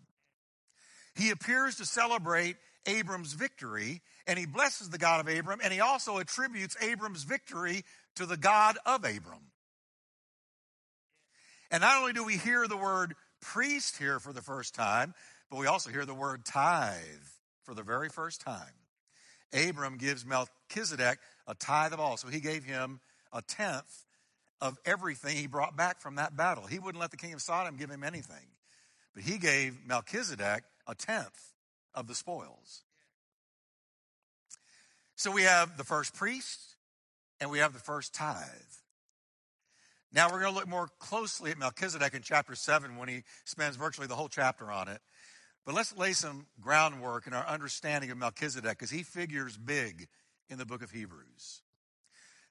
[1.16, 5.80] He appears to celebrate Abram's victory, and he blesses the God of Abram, and he
[5.80, 7.84] also attributes Abram's victory
[8.16, 9.52] to the God of Abram.
[11.70, 15.14] And not only do we hear the word priest here for the first time,
[15.50, 16.98] but we also hear the word tithe
[17.64, 18.74] for the very first time.
[19.54, 21.20] Abram gives Melchizedek
[21.52, 22.16] a tithe of all.
[22.16, 23.02] So he gave him
[23.34, 24.06] a tenth
[24.62, 26.66] of everything he brought back from that battle.
[26.66, 28.48] He wouldn't let the king of Sodom give him anything,
[29.14, 31.54] but he gave Melchizedek a tenth
[31.94, 32.84] of the spoils.
[35.16, 36.78] So we have the first priest
[37.42, 38.48] and we have the first tithe.
[40.14, 43.76] Now we're going to look more closely at Melchizedek in chapter 7 when he spends
[43.76, 45.00] virtually the whole chapter on it.
[45.66, 50.08] But let's lay some groundwork in our understanding of Melchizedek because he figures big
[50.52, 51.62] in the book of Hebrews.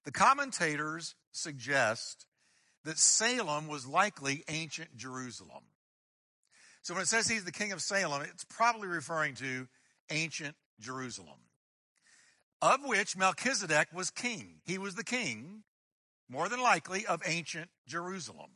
[0.05, 2.27] The commentators suggest
[2.85, 5.65] that Salem was likely ancient Jerusalem.
[6.83, 9.69] So when it says he's the king of Salem, it's probably referring to
[10.11, 11.39] ancient Jerusalem,
[12.63, 14.61] of which Melchizedek was king.
[14.65, 15.63] He was the king,
[16.29, 18.53] more than likely, of ancient Jerusalem.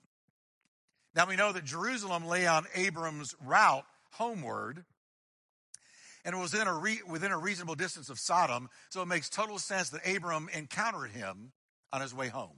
[1.15, 4.87] Now we know that Jerusalem lay on Abram's route homeward,
[6.25, 9.29] and it was within a, re- within a reasonable distance of Sodom, so it makes
[9.29, 11.53] total sense that Abram encountered him
[11.93, 12.57] on his way home.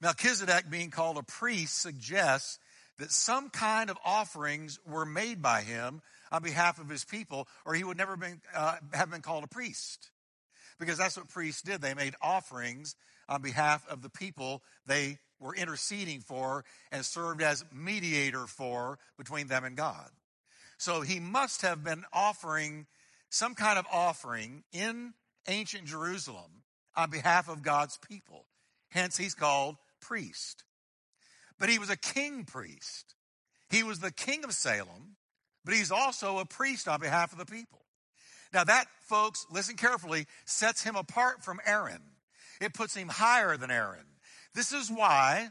[0.00, 2.58] Melchizedek being called a priest suggests
[2.98, 7.74] that some kind of offerings were made by him on behalf of his people, or
[7.74, 10.10] he would never been, uh, have been called a priest.
[10.78, 11.80] Because that's what priests did.
[11.80, 12.94] They made offerings
[13.28, 19.48] on behalf of the people they were interceding for and served as mediator for between
[19.48, 20.10] them and God.
[20.78, 22.86] So he must have been offering
[23.30, 25.12] some kind of offering in
[25.46, 26.62] ancient Jerusalem
[26.96, 28.46] on behalf of God's people.
[28.90, 30.64] Hence, he's called priest.
[31.58, 33.14] But he was a king priest.
[33.70, 35.16] He was the king of Salem,
[35.64, 37.84] but he's also a priest on behalf of the people.
[38.52, 42.00] Now, that, folks, listen carefully, sets him apart from Aaron.
[42.60, 44.06] It puts him higher than Aaron.
[44.54, 45.50] This is why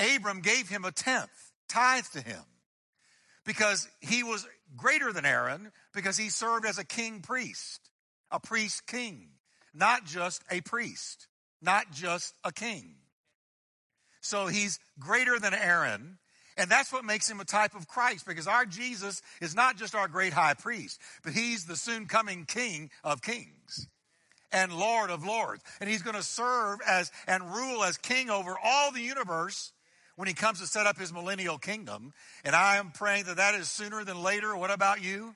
[0.00, 2.42] Abram gave him a tenth, tithe to him,
[3.44, 7.90] because he was greater than Aaron, because he served as a king priest,
[8.30, 9.28] a priest king,
[9.74, 11.26] not just a priest,
[11.62, 12.94] not just a king.
[14.20, 16.18] So he's greater than Aaron.
[16.56, 19.94] And that's what makes him a type of Christ because our Jesus is not just
[19.94, 23.88] our great high priest, but he's the soon coming king of kings
[24.52, 25.62] and Lord of lords.
[25.80, 29.72] And he's going to serve as and rule as king over all the universe
[30.20, 32.12] when he comes to set up his millennial kingdom.
[32.44, 34.54] And I am praying that that is sooner than later.
[34.54, 35.34] What about you?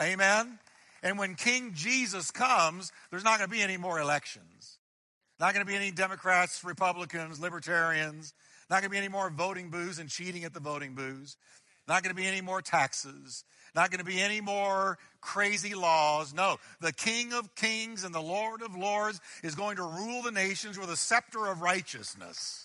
[0.00, 0.60] Amen.
[1.02, 4.78] And when King Jesus comes, there's not going to be any more elections.
[5.40, 8.34] Not going to be any Democrats, Republicans, Libertarians.
[8.70, 11.36] Not going to be any more voting booths and cheating at the voting booths.
[11.88, 13.42] Not going to be any more taxes.
[13.74, 16.32] Not going to be any more crazy laws.
[16.32, 20.30] No, the King of Kings and the Lord of Lords is going to rule the
[20.30, 22.64] nations with a scepter of righteousness.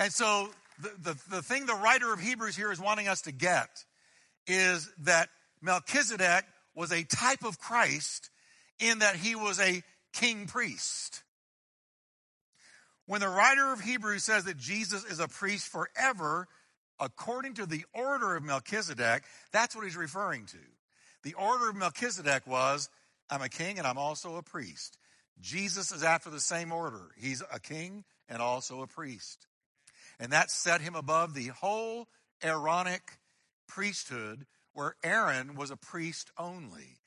[0.00, 0.48] And so,
[0.80, 3.68] the, the, the thing the writer of Hebrews here is wanting us to get
[4.46, 5.28] is that
[5.60, 8.30] Melchizedek was a type of Christ
[8.78, 9.82] in that he was a
[10.14, 11.22] king priest.
[13.04, 16.48] When the writer of Hebrews says that Jesus is a priest forever,
[16.98, 20.58] according to the order of Melchizedek, that's what he's referring to.
[21.24, 22.88] The order of Melchizedek was
[23.28, 24.96] I'm a king and I'm also a priest.
[25.42, 27.10] Jesus is after the same order.
[27.18, 29.46] He's a king and also a priest.
[30.20, 32.06] And that set him above the whole
[32.42, 33.18] Aaronic
[33.66, 36.98] priesthood, where Aaron was a priest only.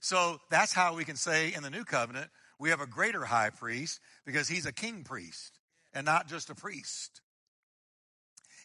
[0.00, 3.50] So that's how we can say in the new covenant, we have a greater high
[3.50, 5.58] priest because he's a king priest
[5.94, 7.22] and not just a priest.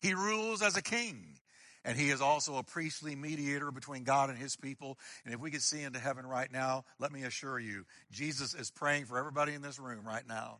[0.01, 1.37] He rules as a king.
[1.83, 4.99] And he is also a priestly mediator between God and his people.
[5.25, 8.69] And if we could see into heaven right now, let me assure you, Jesus is
[8.69, 10.59] praying for everybody in this room right now.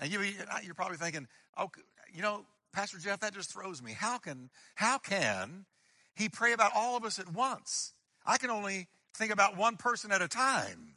[0.00, 0.20] And you,
[0.64, 1.70] you're probably thinking, oh,
[2.12, 3.92] you know, Pastor Jeff, that just throws me.
[3.92, 5.66] How can, how can
[6.14, 7.92] he pray about all of us at once?
[8.26, 10.94] I can only think about one person at a time.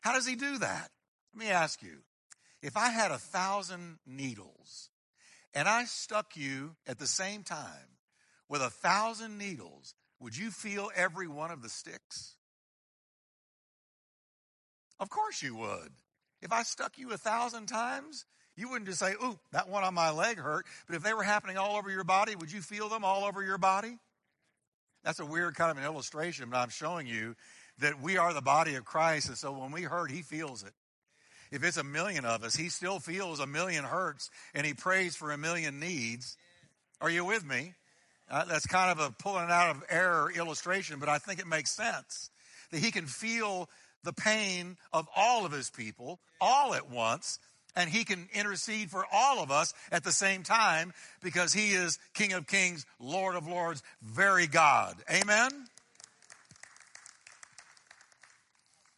[0.00, 0.90] How does he do that?
[1.34, 1.98] Let me ask you
[2.62, 4.90] if I had a thousand needles
[5.54, 7.96] and I stuck you at the same time
[8.48, 12.34] with a thousand needles, would you feel every one of the sticks?
[15.00, 15.92] Of course you would.
[16.40, 18.24] If I stuck you a thousand times,
[18.56, 20.66] you wouldn't just say, Ooh, that one on my leg hurt.
[20.86, 23.42] But if they were happening all over your body, would you feel them all over
[23.42, 23.98] your body?
[25.04, 27.36] That's a weird kind of an illustration, but I'm showing you
[27.78, 29.28] that we are the body of Christ.
[29.28, 30.72] And so when we hurt, he feels it.
[31.50, 35.16] If it's a million of us, he still feels a million hurts and he prays
[35.16, 36.36] for a million needs.
[37.00, 37.74] Are you with me?
[38.30, 41.70] Uh, that's kind of a pulling out of error illustration, but I think it makes
[41.70, 42.30] sense
[42.70, 43.70] that he can feel
[44.04, 47.38] the pain of all of his people all at once
[47.76, 51.98] and he can intercede for all of us at the same time because he is
[52.12, 54.96] King of Kings, Lord of Lords, very God.
[55.10, 55.50] Amen?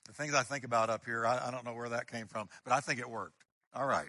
[0.07, 2.49] The things I think about up here, I, I don't know where that came from,
[2.65, 3.45] but I think it worked.
[3.75, 4.09] All right.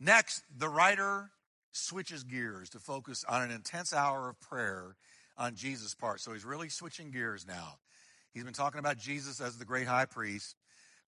[0.00, 1.30] Next, the writer
[1.72, 4.96] switches gears to focus on an intense hour of prayer
[5.36, 6.20] on Jesus' part.
[6.20, 7.76] So he's really switching gears now.
[8.36, 10.56] He's been talking about Jesus as the great high priest,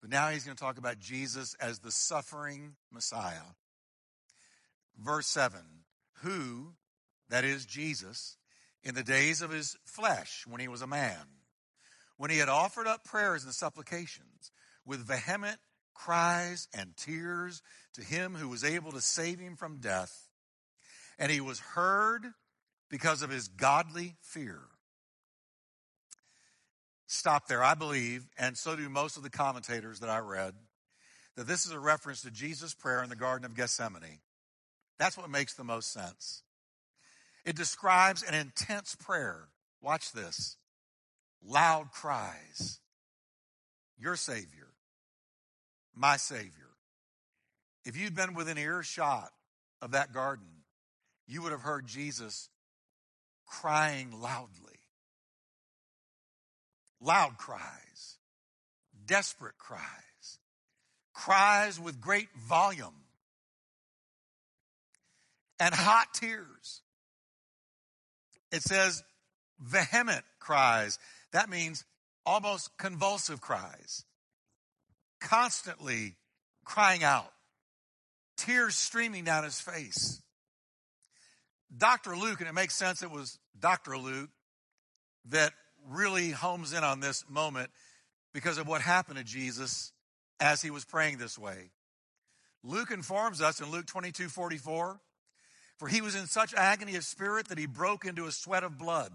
[0.00, 3.52] but now he's going to talk about Jesus as the suffering Messiah.
[4.98, 5.60] Verse 7
[6.22, 6.72] Who,
[7.28, 8.38] that is Jesus,
[8.82, 11.18] in the days of his flesh, when he was a man,
[12.16, 14.50] when he had offered up prayers and supplications
[14.86, 15.58] with vehement
[15.92, 17.60] cries and tears
[17.92, 20.30] to him who was able to save him from death,
[21.18, 22.24] and he was heard
[22.88, 24.62] because of his godly fear.
[27.08, 27.64] Stop there.
[27.64, 30.52] I believe, and so do most of the commentators that I read,
[31.36, 34.20] that this is a reference to Jesus' prayer in the Garden of Gethsemane.
[34.98, 36.42] That's what makes the most sense.
[37.46, 39.48] It describes an intense prayer.
[39.80, 40.56] Watch this
[41.42, 42.80] loud cries.
[43.98, 44.68] Your Savior,
[45.94, 46.50] my Savior.
[47.84, 49.30] If you'd been within earshot
[49.80, 50.46] of that garden,
[51.26, 52.50] you would have heard Jesus
[53.46, 54.77] crying loudly.
[57.00, 58.18] Loud cries,
[59.06, 60.38] desperate cries,
[61.12, 63.04] cries with great volume,
[65.60, 66.82] and hot tears.
[68.50, 69.02] It says
[69.60, 70.98] vehement cries.
[71.32, 71.84] That means
[72.24, 74.04] almost convulsive cries,
[75.20, 76.16] constantly
[76.64, 77.32] crying out,
[78.36, 80.20] tears streaming down his face.
[81.76, 82.16] Dr.
[82.16, 83.98] Luke, and it makes sense it was Dr.
[83.98, 84.30] Luke
[85.26, 85.52] that
[85.88, 87.70] really homes in on this moment
[88.32, 89.92] because of what happened to Jesus
[90.40, 91.70] as he was praying this way.
[92.62, 95.00] Luke informs us in Luke 22 44,
[95.78, 98.78] for he was in such agony of spirit that he broke into a sweat of
[98.78, 99.12] blood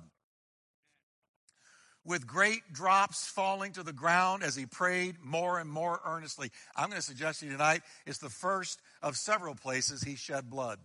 [2.06, 6.52] with great drops falling to the ground as he prayed more and more earnestly.
[6.76, 10.50] I'm going to suggest to you tonight it's the first of several places he shed
[10.50, 10.80] blood.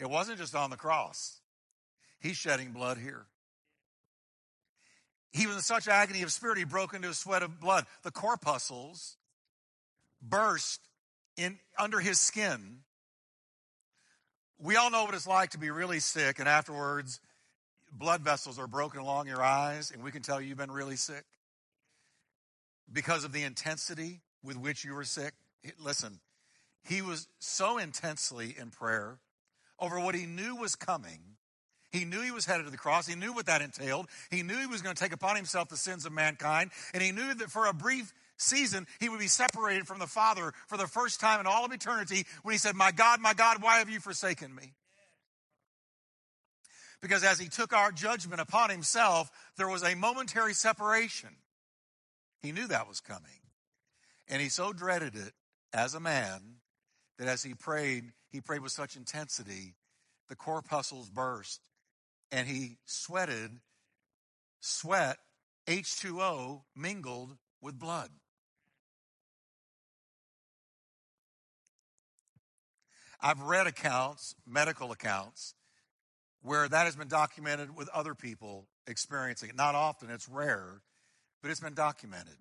[0.00, 1.40] It wasn't just on the cross,
[2.20, 3.26] he's shedding blood here.
[5.32, 7.86] He was in such agony of spirit, he broke into a sweat of blood.
[8.02, 9.16] The corpuscles
[10.20, 10.80] burst
[11.36, 12.80] in under his skin.
[14.58, 17.20] We all know what it's like to be really sick, and afterwards,
[17.90, 21.24] blood vessels are broken along your eyes, and we can tell you've been really sick
[22.92, 25.32] because of the intensity with which you were sick.
[25.78, 26.20] Listen,
[26.84, 29.18] he was so intensely in prayer
[29.78, 31.31] over what he knew was coming.
[31.92, 33.06] He knew he was headed to the cross.
[33.06, 34.08] He knew what that entailed.
[34.30, 36.70] He knew he was going to take upon himself the sins of mankind.
[36.94, 40.54] And he knew that for a brief season, he would be separated from the Father
[40.68, 43.62] for the first time in all of eternity when he said, My God, my God,
[43.62, 44.72] why have you forsaken me?
[47.02, 51.30] Because as he took our judgment upon himself, there was a momentary separation.
[52.40, 53.40] He knew that was coming.
[54.28, 55.32] And he so dreaded it
[55.74, 56.40] as a man
[57.18, 59.74] that as he prayed, he prayed with such intensity,
[60.28, 61.60] the corpuscles burst
[62.32, 63.60] and he sweated,
[64.60, 65.18] sweat,
[65.68, 68.08] H2O mingled with blood.
[73.20, 75.54] I've read accounts, medical accounts,
[76.40, 79.54] where that has been documented with other people experiencing it.
[79.54, 80.80] Not often, it's rare,
[81.40, 82.36] but it's been documented.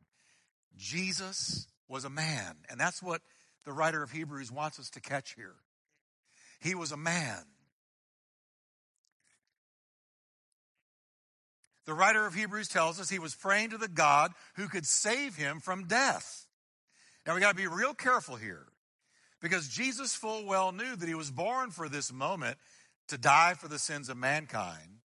[0.76, 3.22] Jesus was a man, and that's what
[3.66, 5.56] the writer of Hebrews wants us to catch here.
[6.60, 7.44] He was a man.
[11.92, 15.36] The writer of Hebrews tells us he was praying to the God who could save
[15.36, 16.48] him from death.
[17.28, 18.66] Now we got to be real careful here
[19.42, 22.58] because Jesus full well knew that he was born for this moment
[23.10, 25.00] to die for the sins of mankind.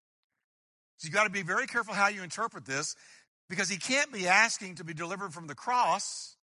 [0.99, 2.95] So you got to be very careful how you interpret this
[3.51, 6.37] because he can't be asking to be delivered from the cross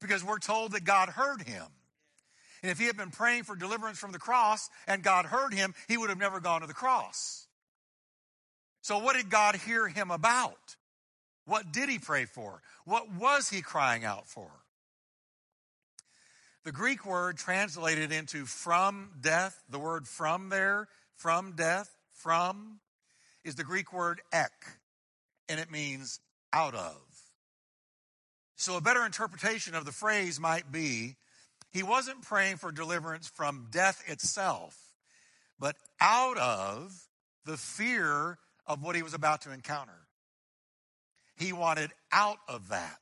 [0.00, 1.66] because we're told that God heard him.
[2.62, 5.74] And if he had been praying for deliverance from the cross and God heard him,
[5.88, 7.45] he would have never gone to the cross.
[8.86, 10.76] So, what did God hear him about?
[11.44, 12.62] What did he pray for?
[12.84, 14.48] What was he crying out for?
[16.64, 22.78] The Greek word translated into from death, the word from there, from death, from,
[23.42, 24.52] is the Greek word ek,
[25.48, 26.20] and it means
[26.52, 27.02] out of.
[28.54, 31.16] So a better interpretation of the phrase might be
[31.72, 34.78] he wasn't praying for deliverance from death itself,
[35.58, 37.08] but out of
[37.44, 40.06] the fear of what he was about to encounter.
[41.36, 42.98] He wanted out of that.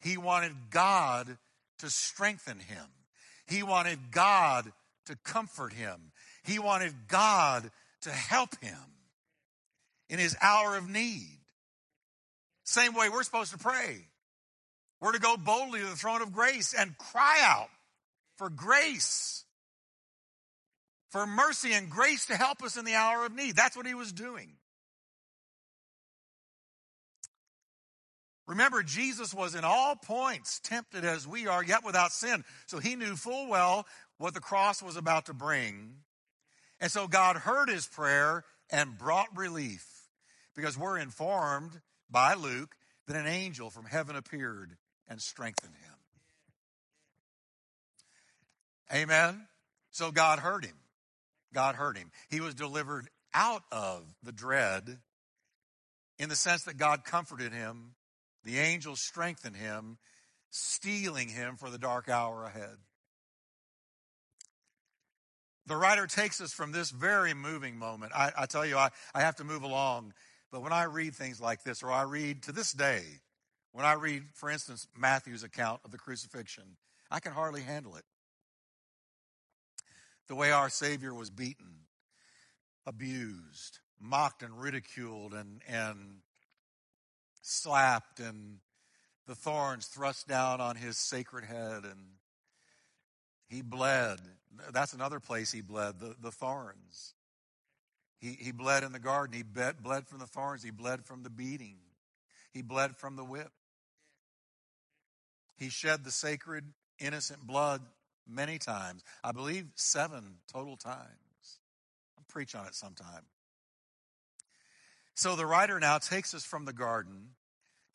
[0.00, 1.38] He wanted God
[1.78, 2.86] to strengthen him.
[3.46, 4.70] He wanted God
[5.06, 6.12] to comfort him.
[6.44, 7.70] He wanted God
[8.02, 8.76] to help him
[10.08, 11.38] in his hour of need.
[12.64, 14.06] Same way we're supposed to pray.
[15.00, 17.68] We're to go boldly to the throne of grace and cry out
[18.36, 19.44] for grace,
[21.10, 23.56] for mercy and grace to help us in the hour of need.
[23.56, 24.52] That's what he was doing.
[28.46, 32.44] Remember, Jesus was in all points tempted as we are, yet without sin.
[32.66, 33.86] So he knew full well
[34.18, 35.94] what the cross was about to bring.
[36.80, 39.86] And so God heard his prayer and brought relief
[40.54, 41.80] because we're informed
[42.10, 42.74] by Luke
[43.06, 44.76] that an angel from heaven appeared
[45.08, 45.94] and strengthened him.
[48.92, 49.46] Amen.
[49.90, 50.76] So God heard him.
[51.54, 52.10] God heard him.
[52.28, 54.98] He was delivered out of the dread
[56.18, 57.94] in the sense that God comforted him
[58.44, 59.98] the angels strengthened him,
[60.50, 62.76] steeling him for the dark hour ahead.
[65.66, 68.12] The writer takes us from this very moving moment.
[68.14, 70.12] I, I tell you, I, I have to move along,
[70.52, 73.02] but when I read things like this, or I read to this day
[73.74, 76.76] When I read, for instance, Matthew's account of the crucifixion,
[77.10, 78.04] I can hardly handle it.
[80.28, 81.86] The way our Savior was beaten,
[82.86, 86.20] abused, mocked and ridiculed and, and
[87.44, 88.58] slapped and
[89.26, 92.00] the thorns thrust down on his sacred head and
[93.46, 94.18] he bled.
[94.72, 97.14] That's another place he bled, the, the thorns.
[98.18, 99.36] He, he bled in the garden.
[99.36, 100.62] He bled, bled from the thorns.
[100.62, 101.76] He bled from the beating.
[102.52, 103.52] He bled from the whip.
[105.56, 106.64] He shed the sacred,
[106.98, 107.82] innocent blood
[108.26, 109.02] many times.
[109.22, 111.60] I believe seven total times.
[112.16, 113.26] I'll preach on it sometime.
[115.14, 117.30] So the writer now takes us from the garden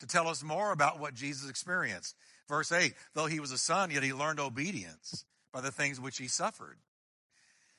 [0.00, 2.16] to tell us more about what Jesus experienced.
[2.48, 6.18] Verse 8 Though he was a son, yet he learned obedience by the things which
[6.18, 6.78] he suffered.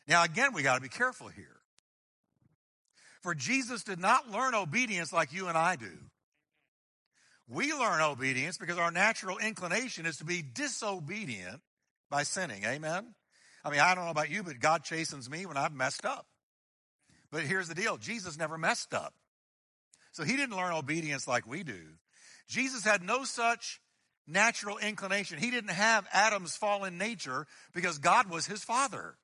[0.08, 1.58] Now, again, we got to be careful here.
[3.22, 5.92] For Jesus did not learn obedience like you and I do.
[7.48, 11.62] We learn obedience because our natural inclination is to be disobedient
[12.10, 12.64] by sinning.
[12.66, 13.14] Amen?
[13.64, 16.26] I mean, I don't know about you, but God chastens me when I've messed up.
[17.32, 19.14] But here's the deal Jesus never messed up.
[20.12, 21.80] So he didn't learn obedience like we do.
[22.47, 23.80] Jesus had no such
[24.28, 25.39] natural inclination.
[25.39, 29.16] He didn't have Adam's fallen nature because God was his father.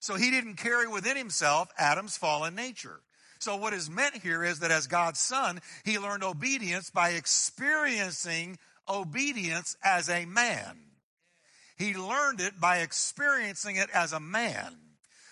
[0.00, 3.00] So he didn't carry within himself Adam's fallen nature.
[3.38, 8.58] So what is meant here is that as God's son, he learned obedience by experiencing
[8.88, 10.78] obedience as a man.
[11.76, 14.76] He learned it by experiencing it as a man.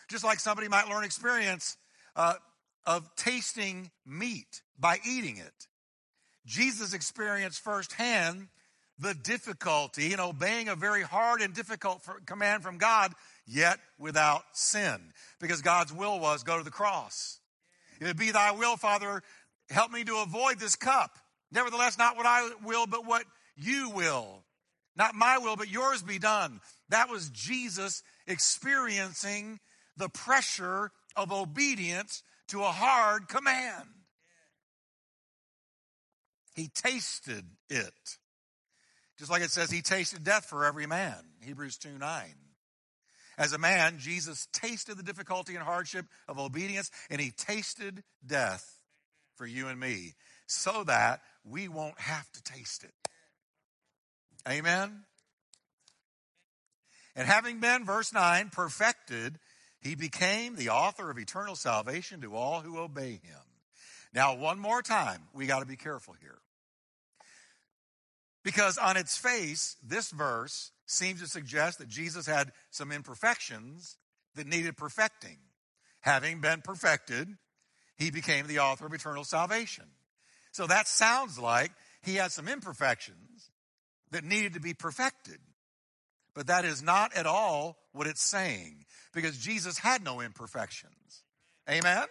[0.08, 1.76] Just like somebody might learn experience
[2.16, 2.34] uh,
[2.86, 5.68] of tasting meat by eating it.
[6.44, 8.48] Jesus experienced firsthand
[8.98, 13.12] the difficulty in obeying a very hard and difficult command from God,
[13.46, 15.12] yet without sin.
[15.40, 17.40] Because God's will was go to the cross.
[18.00, 19.22] If it be thy will, Father,
[19.70, 21.18] help me to avoid this cup.
[21.50, 23.24] Nevertheless, not what I will, but what
[23.56, 24.44] you will.
[24.96, 26.60] Not my will, but yours be done.
[26.88, 29.58] That was Jesus experiencing
[29.96, 32.22] the pressure of obedience
[32.52, 33.88] to a hard command.
[36.54, 38.18] He tasted it.
[39.18, 41.16] Just like it says, he tasted death for every man.
[41.40, 42.24] Hebrews 2 9.
[43.38, 48.76] As a man, Jesus tasted the difficulty and hardship of obedience, and he tasted death
[49.36, 50.12] for you and me
[50.46, 52.92] so that we won't have to taste it.
[54.46, 55.04] Amen?
[57.16, 59.38] And having been, verse 9, perfected,
[59.82, 63.40] he became the author of eternal salvation to all who obey him.
[64.14, 66.38] Now, one more time, we got to be careful here.
[68.44, 73.96] Because on its face, this verse seems to suggest that Jesus had some imperfections
[74.36, 75.38] that needed perfecting.
[76.00, 77.28] Having been perfected,
[77.96, 79.84] he became the author of eternal salvation.
[80.52, 81.72] So that sounds like
[82.02, 83.50] he had some imperfections
[84.10, 85.38] that needed to be perfected.
[86.34, 91.24] But that is not at all what it's saying because Jesus had no imperfections.
[91.68, 92.06] Amen?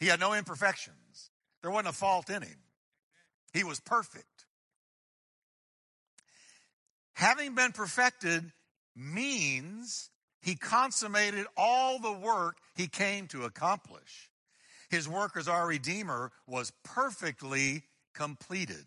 [0.00, 1.30] He had no imperfections.
[1.62, 2.58] There wasn't a fault in him.
[3.52, 4.46] He was perfect.
[7.14, 8.52] Having been perfected
[8.96, 10.10] means
[10.42, 14.30] he consummated all the work he came to accomplish.
[14.90, 17.84] His work as our Redeemer was perfectly
[18.14, 18.84] completed.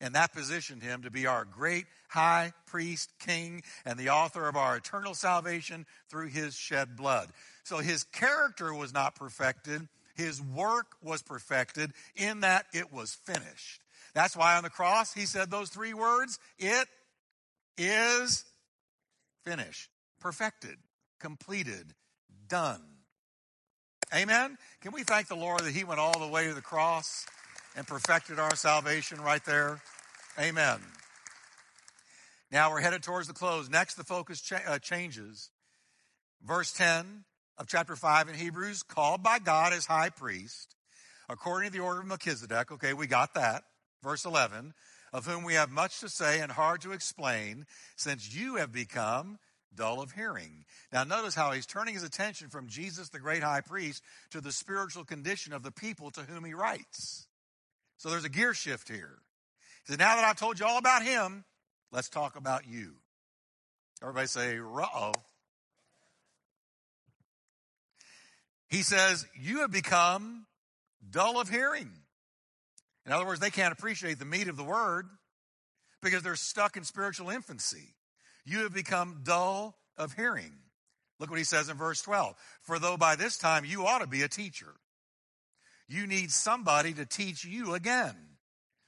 [0.00, 4.56] And that positioned him to be our great high priest, king, and the author of
[4.56, 7.28] our eternal salvation through his shed blood.
[7.64, 9.88] So his character was not perfected.
[10.14, 13.82] His work was perfected in that it was finished.
[14.14, 16.88] That's why on the cross he said those three words, it
[17.78, 18.44] is
[19.44, 19.90] finished,
[20.20, 20.76] perfected,
[21.18, 21.94] completed,
[22.48, 22.82] done.
[24.14, 24.58] Amen?
[24.80, 27.26] Can we thank the Lord that He went all the way to the cross
[27.76, 29.80] and perfected our salvation right there?
[30.38, 30.80] Amen.
[32.50, 33.68] Now we're headed towards the close.
[33.68, 35.50] Next, the focus cha- uh, changes.
[36.42, 37.24] Verse 10
[37.58, 40.74] of chapter 5 in Hebrews, called by God as high priest,
[41.28, 42.72] according to the order of Melchizedek.
[42.72, 43.64] Okay, we got that.
[44.02, 44.72] Verse 11,
[45.12, 47.66] of whom we have much to say and hard to explain,
[47.96, 49.38] since you have become
[49.74, 50.64] dull of hearing.
[50.92, 54.52] Now, notice how he's turning his attention from Jesus, the great high priest, to the
[54.52, 57.26] spiritual condition of the people to whom he writes.
[57.98, 59.18] So there's a gear shift here.
[59.86, 61.44] He said, Now that I've told you all about him,
[61.92, 62.94] let's talk about you.
[64.02, 65.12] Everybody say, uh.
[68.68, 70.46] He says, You have become
[71.10, 71.90] dull of hearing.
[73.06, 75.08] In other words, they can't appreciate the meat of the word
[76.02, 77.94] because they're stuck in spiritual infancy.
[78.44, 80.52] You have become dull of hearing.
[81.18, 82.34] Look what he says in verse 12.
[82.62, 84.74] For though by this time you ought to be a teacher,
[85.88, 88.16] you need somebody to teach you again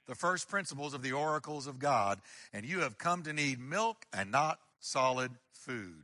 [0.06, 2.20] the first principles of the oracles of God,
[2.52, 6.02] and you have come to need milk and not solid food.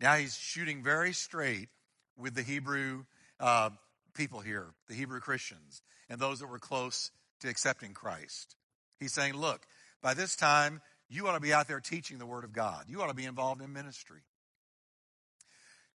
[0.00, 1.68] Now he's shooting very straight
[2.16, 3.04] with the Hebrew
[3.40, 3.70] uh,
[4.14, 8.56] people here, the Hebrew Christians, and those that were close to accepting Christ.
[8.98, 9.66] He's saying, look,
[10.02, 12.84] by this time, you ought to be out there teaching the Word of God.
[12.88, 14.22] You ought to be involved in ministry.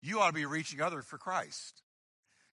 [0.01, 1.81] You ought to be reaching others for Christ.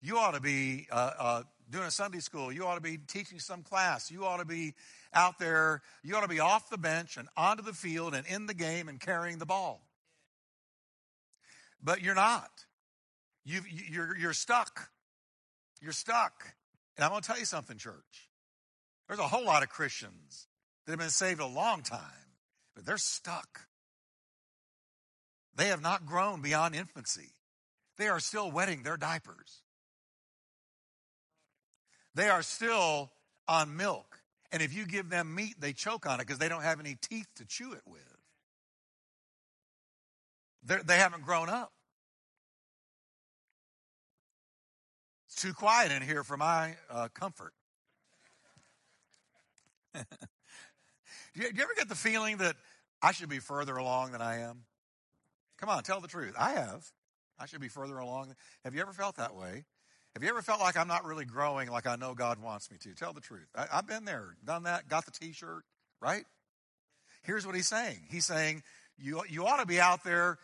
[0.01, 1.43] You ought to be uh, uh,
[1.75, 2.53] doing a Sunday school.
[2.53, 4.09] You ought to be teaching some class.
[4.09, 4.75] You ought to be
[5.13, 5.83] out there.
[6.05, 8.89] You ought to be off the bench and onto the field and in the game
[8.89, 9.83] and carrying the ball.
[11.83, 12.51] But you're not.
[13.45, 13.61] you
[13.91, 14.89] you're, you're stuck.
[15.83, 16.55] You're stuck.
[16.97, 18.31] And I'm going to tell you something, church.
[19.09, 20.47] There's a whole lot of Christians
[20.87, 21.99] that have been saved a long time,
[22.77, 23.63] but they're stuck.
[25.57, 27.35] They have not grown beyond infancy.
[27.99, 29.64] They are still wetting their diapers.
[32.15, 33.11] They are still
[33.49, 34.21] on milk.
[34.53, 36.97] And if you give them meat, they choke on it because they don't have any
[37.01, 38.01] teeth to chew it with.
[40.63, 41.73] They're, they have not grown up.
[45.29, 47.53] It's too quiet in here for my uh, comfort.
[49.95, 50.01] do,
[51.35, 52.55] you, do you ever get the feeling that
[53.03, 54.65] I should be further along than I am?
[55.59, 56.35] Come on, tell the truth.
[56.39, 56.91] I have.
[57.39, 58.35] I should be further along.
[58.65, 59.65] Have you ever felt that way?
[60.15, 62.77] Have you ever felt like I'm not really growing like I know God wants me
[62.83, 62.95] to?
[62.95, 63.49] Tell the truth.
[63.55, 65.65] I, have been there, done that, got the t shirt,
[66.01, 66.25] right?
[67.23, 68.63] Here's what he's saying He's saying,
[68.97, 70.39] you, you ought to be out there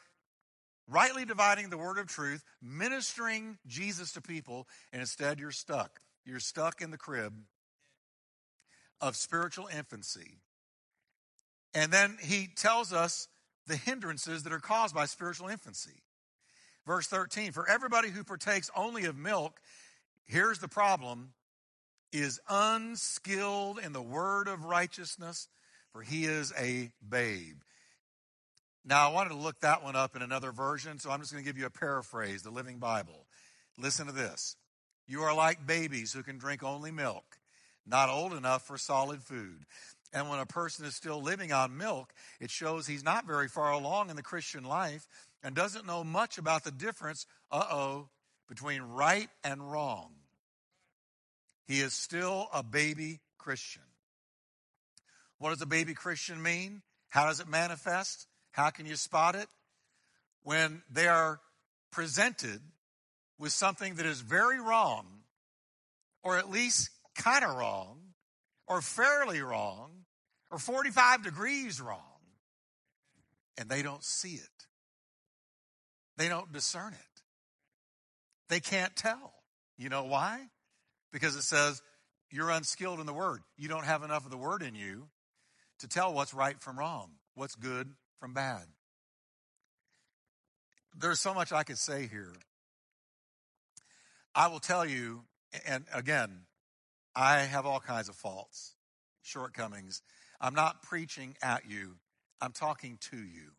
[0.88, 6.00] rightly dividing the word of truth, ministering Jesus to people, and instead you're stuck.
[6.24, 7.32] You're stuck in the crib
[9.00, 10.40] of spiritual infancy.
[11.74, 13.28] And then he tells us
[13.68, 16.02] the hindrances that are caused by spiritual infancy.
[16.90, 19.60] Verse 13 For everybody who partakes only of milk,
[20.24, 21.34] here's the problem,
[22.12, 25.46] is unskilled in the word of righteousness,
[25.92, 27.58] for he is a babe.
[28.84, 31.44] Now, I wanted to look that one up in another version, so I'm just going
[31.44, 33.24] to give you a paraphrase, the Living Bible.
[33.78, 34.56] Listen to this.
[35.06, 37.38] You are like babies who can drink only milk,
[37.86, 39.64] not old enough for solid food.
[40.12, 43.70] And when a person is still living on milk, it shows he's not very far
[43.70, 45.06] along in the Christian life
[45.42, 48.08] and doesn't know much about the difference, uh oh,
[48.48, 50.10] between right and wrong.
[51.66, 53.82] He is still a baby Christian.
[55.38, 56.82] What does a baby Christian mean?
[57.08, 58.26] How does it manifest?
[58.52, 59.46] How can you spot it?
[60.42, 61.40] When they are
[61.92, 62.60] presented
[63.38, 65.06] with something that is very wrong,
[66.22, 68.00] or at least kind of wrong,
[68.66, 69.99] or fairly wrong,
[70.50, 72.00] or 45 degrees wrong,
[73.58, 74.66] and they don't see it.
[76.16, 77.22] They don't discern it.
[78.48, 79.32] They can't tell.
[79.78, 80.40] You know why?
[81.12, 81.80] Because it says
[82.30, 83.40] you're unskilled in the word.
[83.56, 85.08] You don't have enough of the word in you
[85.78, 88.64] to tell what's right from wrong, what's good from bad.
[90.98, 92.34] There's so much I could say here.
[94.34, 95.22] I will tell you,
[95.66, 96.42] and again,
[97.14, 98.74] I have all kinds of faults,
[99.22, 100.02] shortcomings.
[100.40, 101.96] I'm not preaching at you,
[102.40, 103.52] I'm talking to you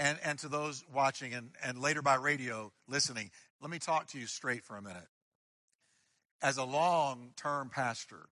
[0.00, 3.30] and, and to those watching and, and later by radio listening,
[3.60, 5.08] let me talk to you straight for a minute.
[6.42, 8.28] As a long term pastor,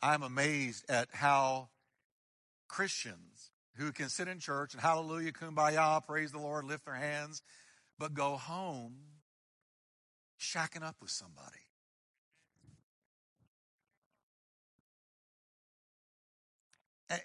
[0.00, 1.68] I'm amazed at how
[2.68, 7.42] Christians who can sit in church and hallelujah, kumbaya, praise the Lord, lift their hands,
[7.98, 8.94] but go home
[10.40, 11.61] shacking up with somebody.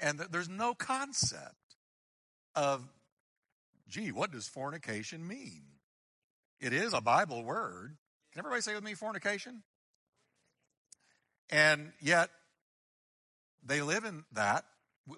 [0.02, 1.56] And, there's no concept
[2.56, 2.88] of
[3.90, 5.64] gee, what does fornication mean?
[6.60, 7.96] It is a Bible word.
[8.32, 9.64] Can everybody say with me fornication?
[11.50, 12.30] And yet,
[13.64, 14.66] they live in that,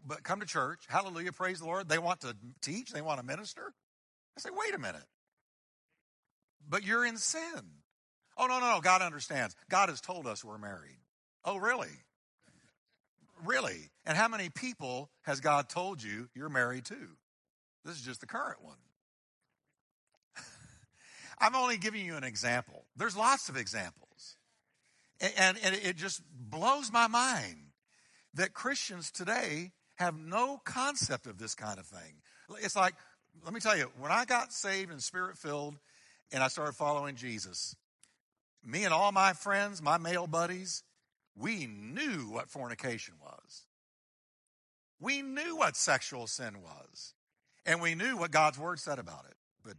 [0.05, 1.89] but come to church, hallelujah, praise the Lord.
[1.89, 3.73] They want to teach, they want to minister.
[4.37, 5.05] I say, wait a minute.
[6.67, 7.41] But you're in sin.
[8.37, 8.81] Oh, no, no, no.
[8.81, 9.55] God understands.
[9.69, 10.99] God has told us we're married.
[11.43, 11.89] Oh, really?
[13.45, 13.89] Really?
[14.05, 16.97] And how many people has God told you you're married to?
[17.85, 18.77] This is just the current one.
[21.39, 22.85] I'm only giving you an example.
[22.95, 24.35] There's lots of examples.
[25.21, 27.57] And, and it just blows my mind
[28.35, 32.21] that Christians today have no concept of this kind of thing.
[32.61, 32.93] It's like,
[33.43, 35.75] let me tell you, when I got saved and spirit filled
[36.31, 37.75] and I started following Jesus,
[38.65, 40.83] me and all my friends, my male buddies,
[41.35, 43.65] we knew what fornication was.
[44.99, 47.13] We knew what sexual sin was.
[47.65, 49.35] And we knew what God's word said about it.
[49.63, 49.75] But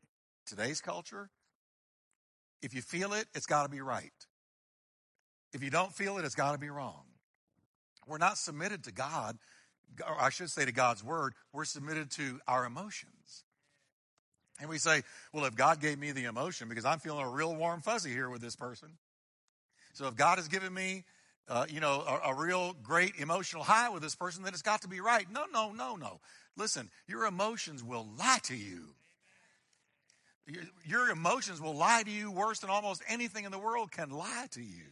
[0.46, 1.30] today's culture,
[2.62, 4.12] if you feel it, it's got to be right.
[5.52, 7.02] If you don't feel it, it's got to be wrong.
[8.06, 9.38] We're not submitted to God,
[10.06, 11.34] or I should say to God's word.
[11.52, 13.44] We're submitted to our emotions.
[14.60, 17.54] And we say, well, if God gave me the emotion, because I'm feeling a real
[17.54, 18.90] warm fuzzy here with this person.
[19.94, 21.04] So if God has given me,
[21.50, 24.82] uh, you know, a, a real great emotional high with this person, then it's got
[24.82, 25.26] to be right.
[25.30, 26.20] No, no, no, no.
[26.56, 28.94] Listen, your emotions will lie to you.
[30.84, 34.46] Your emotions will lie to you worse than almost anything in the world can lie
[34.52, 34.86] to you.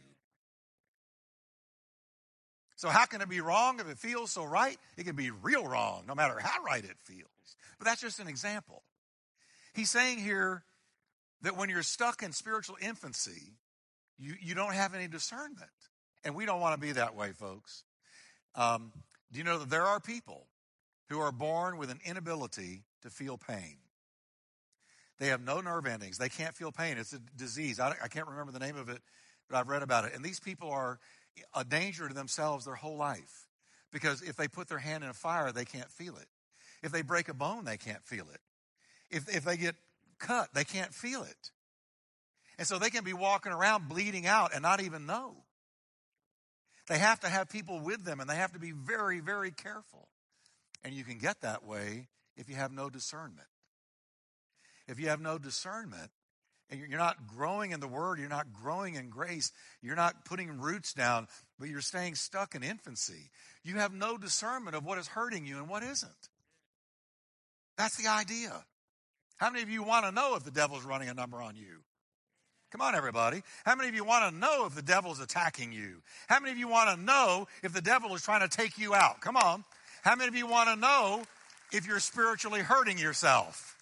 [2.75, 4.77] So, how can it be wrong if it feels so right?
[4.97, 7.27] It can be real wrong, no matter how right it feels.
[7.77, 8.83] But that's just an example.
[9.73, 10.63] He's saying here
[11.41, 13.53] that when you're stuck in spiritual infancy,
[14.17, 15.69] you, you don't have any discernment.
[16.23, 17.83] And we don't want to be that way, folks.
[18.55, 18.91] Um,
[19.31, 20.47] do you know that there are people
[21.09, 23.77] who are born with an inability to feel pain?
[25.19, 26.17] They have no nerve endings.
[26.17, 26.97] They can't feel pain.
[26.97, 27.79] It's a disease.
[27.79, 29.01] I, I can't remember the name of it,
[29.49, 30.13] but I've read about it.
[30.15, 30.99] And these people are
[31.53, 33.47] a danger to themselves their whole life
[33.91, 36.27] because if they put their hand in a fire, they can't feel it.
[36.81, 38.39] If they break a bone, they can't feel it.
[39.09, 39.75] If, if they get
[40.19, 41.51] cut, they can't feel it.
[42.57, 45.43] And so they can be walking around bleeding out and not even know.
[46.89, 50.09] They have to have people with them and they have to be very, very careful.
[50.83, 53.47] And you can get that way if you have no discernment
[54.89, 56.09] if you have no discernment
[56.69, 60.59] and you're not growing in the word, you're not growing in grace, you're not putting
[60.59, 61.27] roots down,
[61.59, 63.29] but you're staying stuck in infancy,
[63.63, 66.29] you have no discernment of what is hurting you and what isn't.
[67.77, 68.65] That's the idea.
[69.37, 71.83] How many of you want to know if the devil's running a number on you?
[72.71, 73.41] Come on, everybody.
[73.65, 76.01] How many of you want to know if the devil's attacking you?
[76.27, 78.93] How many of you want to know if the devil is trying to take you
[78.93, 79.21] out?
[79.21, 79.63] Come on.
[80.03, 81.23] How many of you want to know
[81.71, 83.75] if you're spiritually hurting yourself?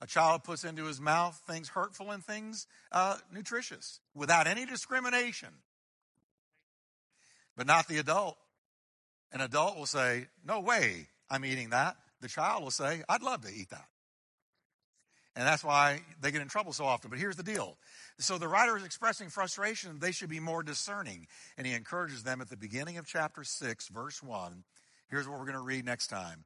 [0.00, 5.50] A child puts into his mouth things hurtful and things uh, nutritious without any discrimination.
[7.56, 8.38] But not the adult.
[9.32, 11.96] An adult will say, No way I'm eating that.
[12.22, 13.86] The child will say, I'd love to eat that.
[15.40, 17.08] And that's why they get in trouble so often.
[17.08, 17.78] But here's the deal.
[18.18, 19.98] So the writer is expressing frustration.
[19.98, 21.28] They should be more discerning.
[21.56, 24.64] And he encourages them at the beginning of chapter 6, verse 1.
[25.08, 26.44] Here's what we're going to read next time.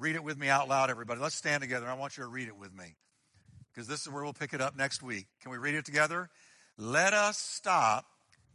[0.00, 1.20] Read it with me out loud, everybody.
[1.20, 1.86] Let's stand together.
[1.86, 2.96] I want you to read it with me
[3.72, 5.28] because this is where we'll pick it up next week.
[5.40, 6.28] Can we read it together?
[6.76, 8.04] Let us stop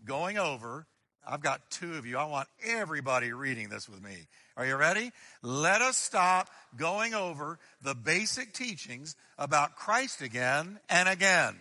[0.04, 0.88] going over.
[1.26, 2.18] I've got two of you.
[2.18, 4.28] I want everybody reading this with me.
[4.58, 5.12] Are you ready?
[5.42, 11.56] Let us stop going over the basic teachings about Christ again and again.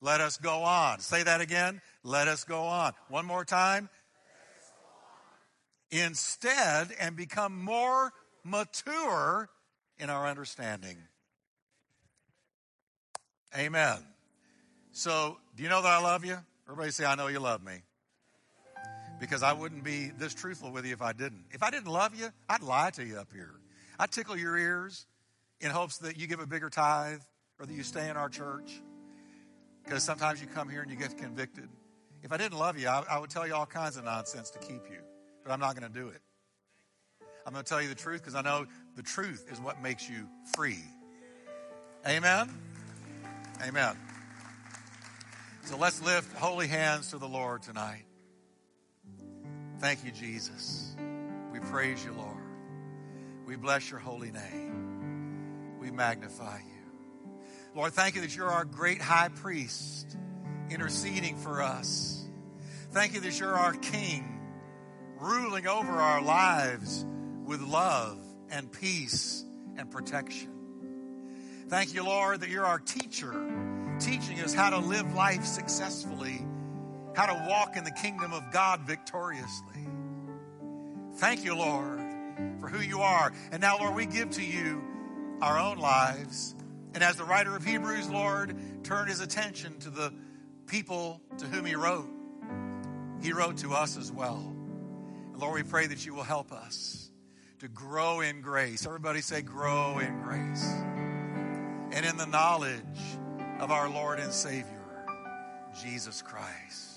[0.00, 1.00] Let us go on.
[1.00, 1.80] Say that again.
[2.04, 2.92] Let us go on.
[3.08, 3.88] One more time.
[5.90, 8.12] Instead, and become more
[8.44, 9.48] mature
[9.98, 10.96] in our understanding.
[13.56, 13.98] Amen.
[14.92, 16.36] So, do you know that I love you?
[16.66, 17.82] Everybody say, I know you love me.
[19.20, 21.44] Because I wouldn't be this truthful with you if I didn't.
[21.52, 23.52] If I didn't love you, I'd lie to you up here.
[23.98, 25.06] I'd tickle your ears
[25.60, 27.20] in hopes that you give a bigger tithe
[27.58, 28.80] or that you stay in our church.
[29.84, 31.68] Because sometimes you come here and you get convicted.
[32.22, 34.58] If I didn't love you, I, I would tell you all kinds of nonsense to
[34.58, 35.00] keep you.
[35.44, 36.20] But I'm not going to do it.
[37.46, 38.66] I'm going to tell you the truth because I know
[38.96, 40.82] the truth is what makes you free.
[42.06, 42.48] Amen?
[43.66, 43.96] Amen.
[45.64, 48.04] So let's lift holy hands to the Lord tonight.
[49.80, 50.94] Thank you, Jesus.
[51.52, 52.36] We praise you, Lord.
[53.46, 55.78] We bless your holy name.
[55.80, 57.32] We magnify you.
[57.74, 60.16] Lord, thank you that you're our great high priest
[60.68, 62.28] interceding for us.
[62.90, 64.40] Thank you that you're our king
[65.18, 67.04] ruling over our lives
[67.44, 68.18] with love
[68.50, 69.44] and peace
[69.76, 70.50] and protection.
[71.68, 73.32] Thank you, Lord, that you're our teacher,
[73.98, 76.44] teaching us how to live life successfully,
[77.14, 79.86] how to walk in the kingdom of God victoriously.
[81.16, 82.00] Thank you, Lord,
[82.60, 83.32] for who you are.
[83.52, 84.82] And now, Lord, we give to you
[85.42, 86.54] our own lives.
[86.94, 90.12] And as the writer of Hebrews, Lord, turned his attention to the
[90.66, 92.08] people to whom he wrote,
[93.22, 94.54] he wrote to us as well.
[95.32, 97.10] And Lord, we pray that you will help us
[97.58, 98.86] to grow in grace.
[98.86, 100.64] Everybody say, grow in grace.
[101.92, 102.80] And in the knowledge
[103.58, 104.66] of our Lord and Savior,
[105.82, 106.89] Jesus Christ.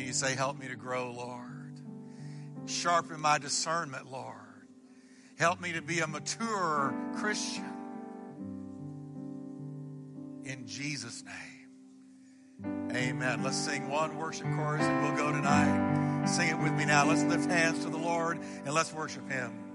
[0.00, 1.78] Can you say, help me to grow, Lord?
[2.64, 4.34] Sharpen my discernment, Lord.
[5.38, 7.70] Help me to be a mature Christian.
[10.44, 12.96] In Jesus' name.
[12.96, 13.42] Amen.
[13.42, 16.24] Let's sing one worship chorus and we'll go tonight.
[16.26, 17.04] Sing it with me now.
[17.04, 19.69] Let's lift hands to the Lord and let's worship Him.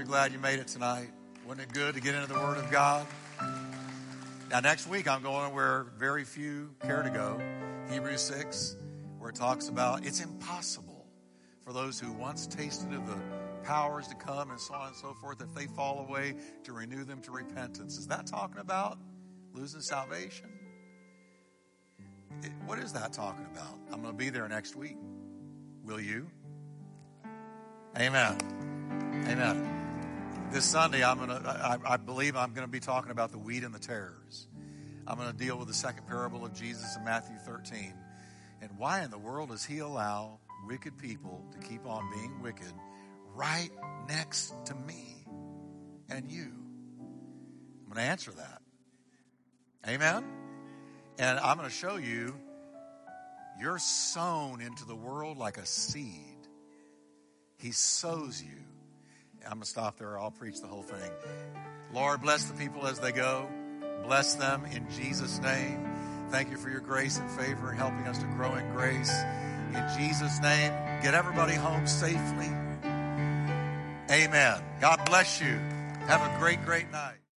[0.00, 1.10] How many of you are glad you made it tonight?
[1.46, 3.06] Wasn't it good to get into the Word of God?
[4.50, 7.38] Now, next week, I'm going where very few care to go
[7.90, 8.76] Hebrews 6,
[9.18, 11.04] where it talks about it's impossible
[11.62, 13.18] for those who once tasted of the
[13.62, 16.34] powers to come and so on and so forth, if they fall away,
[16.64, 17.98] to renew them to repentance.
[17.98, 18.96] Is that talking about
[19.52, 20.48] losing salvation?
[22.42, 23.78] It, what is that talking about?
[23.92, 24.96] I'm going to be there next week.
[25.84, 26.26] Will you?
[27.98, 28.38] Amen.
[29.28, 29.79] Amen.
[30.52, 33.62] This Sunday, I'm to, I, I believe I'm going to be talking about the wheat
[33.62, 34.48] and the tares.
[35.06, 37.94] I'm going to deal with the second parable of Jesus in Matthew 13.
[38.60, 42.72] And why in the world does he allow wicked people to keep on being wicked
[43.32, 43.70] right
[44.08, 45.24] next to me
[46.08, 46.52] and you?
[46.98, 48.60] I'm going to answer that.
[49.88, 50.24] Amen?
[51.20, 52.34] And I'm going to show you
[53.60, 56.48] you're sown into the world like a seed.
[57.56, 58.64] He sows you.
[59.44, 60.18] I'm going to stop there.
[60.18, 61.10] I'll preach the whole thing.
[61.92, 63.48] Lord, bless the people as they go.
[64.04, 65.86] Bless them in Jesus' name.
[66.30, 69.12] Thank you for your grace and favor and helping us to grow in grace.
[69.74, 70.72] In Jesus' name,
[71.02, 72.50] get everybody home safely.
[74.10, 74.60] Amen.
[74.80, 75.58] God bless you.
[76.06, 77.19] Have a great, great night.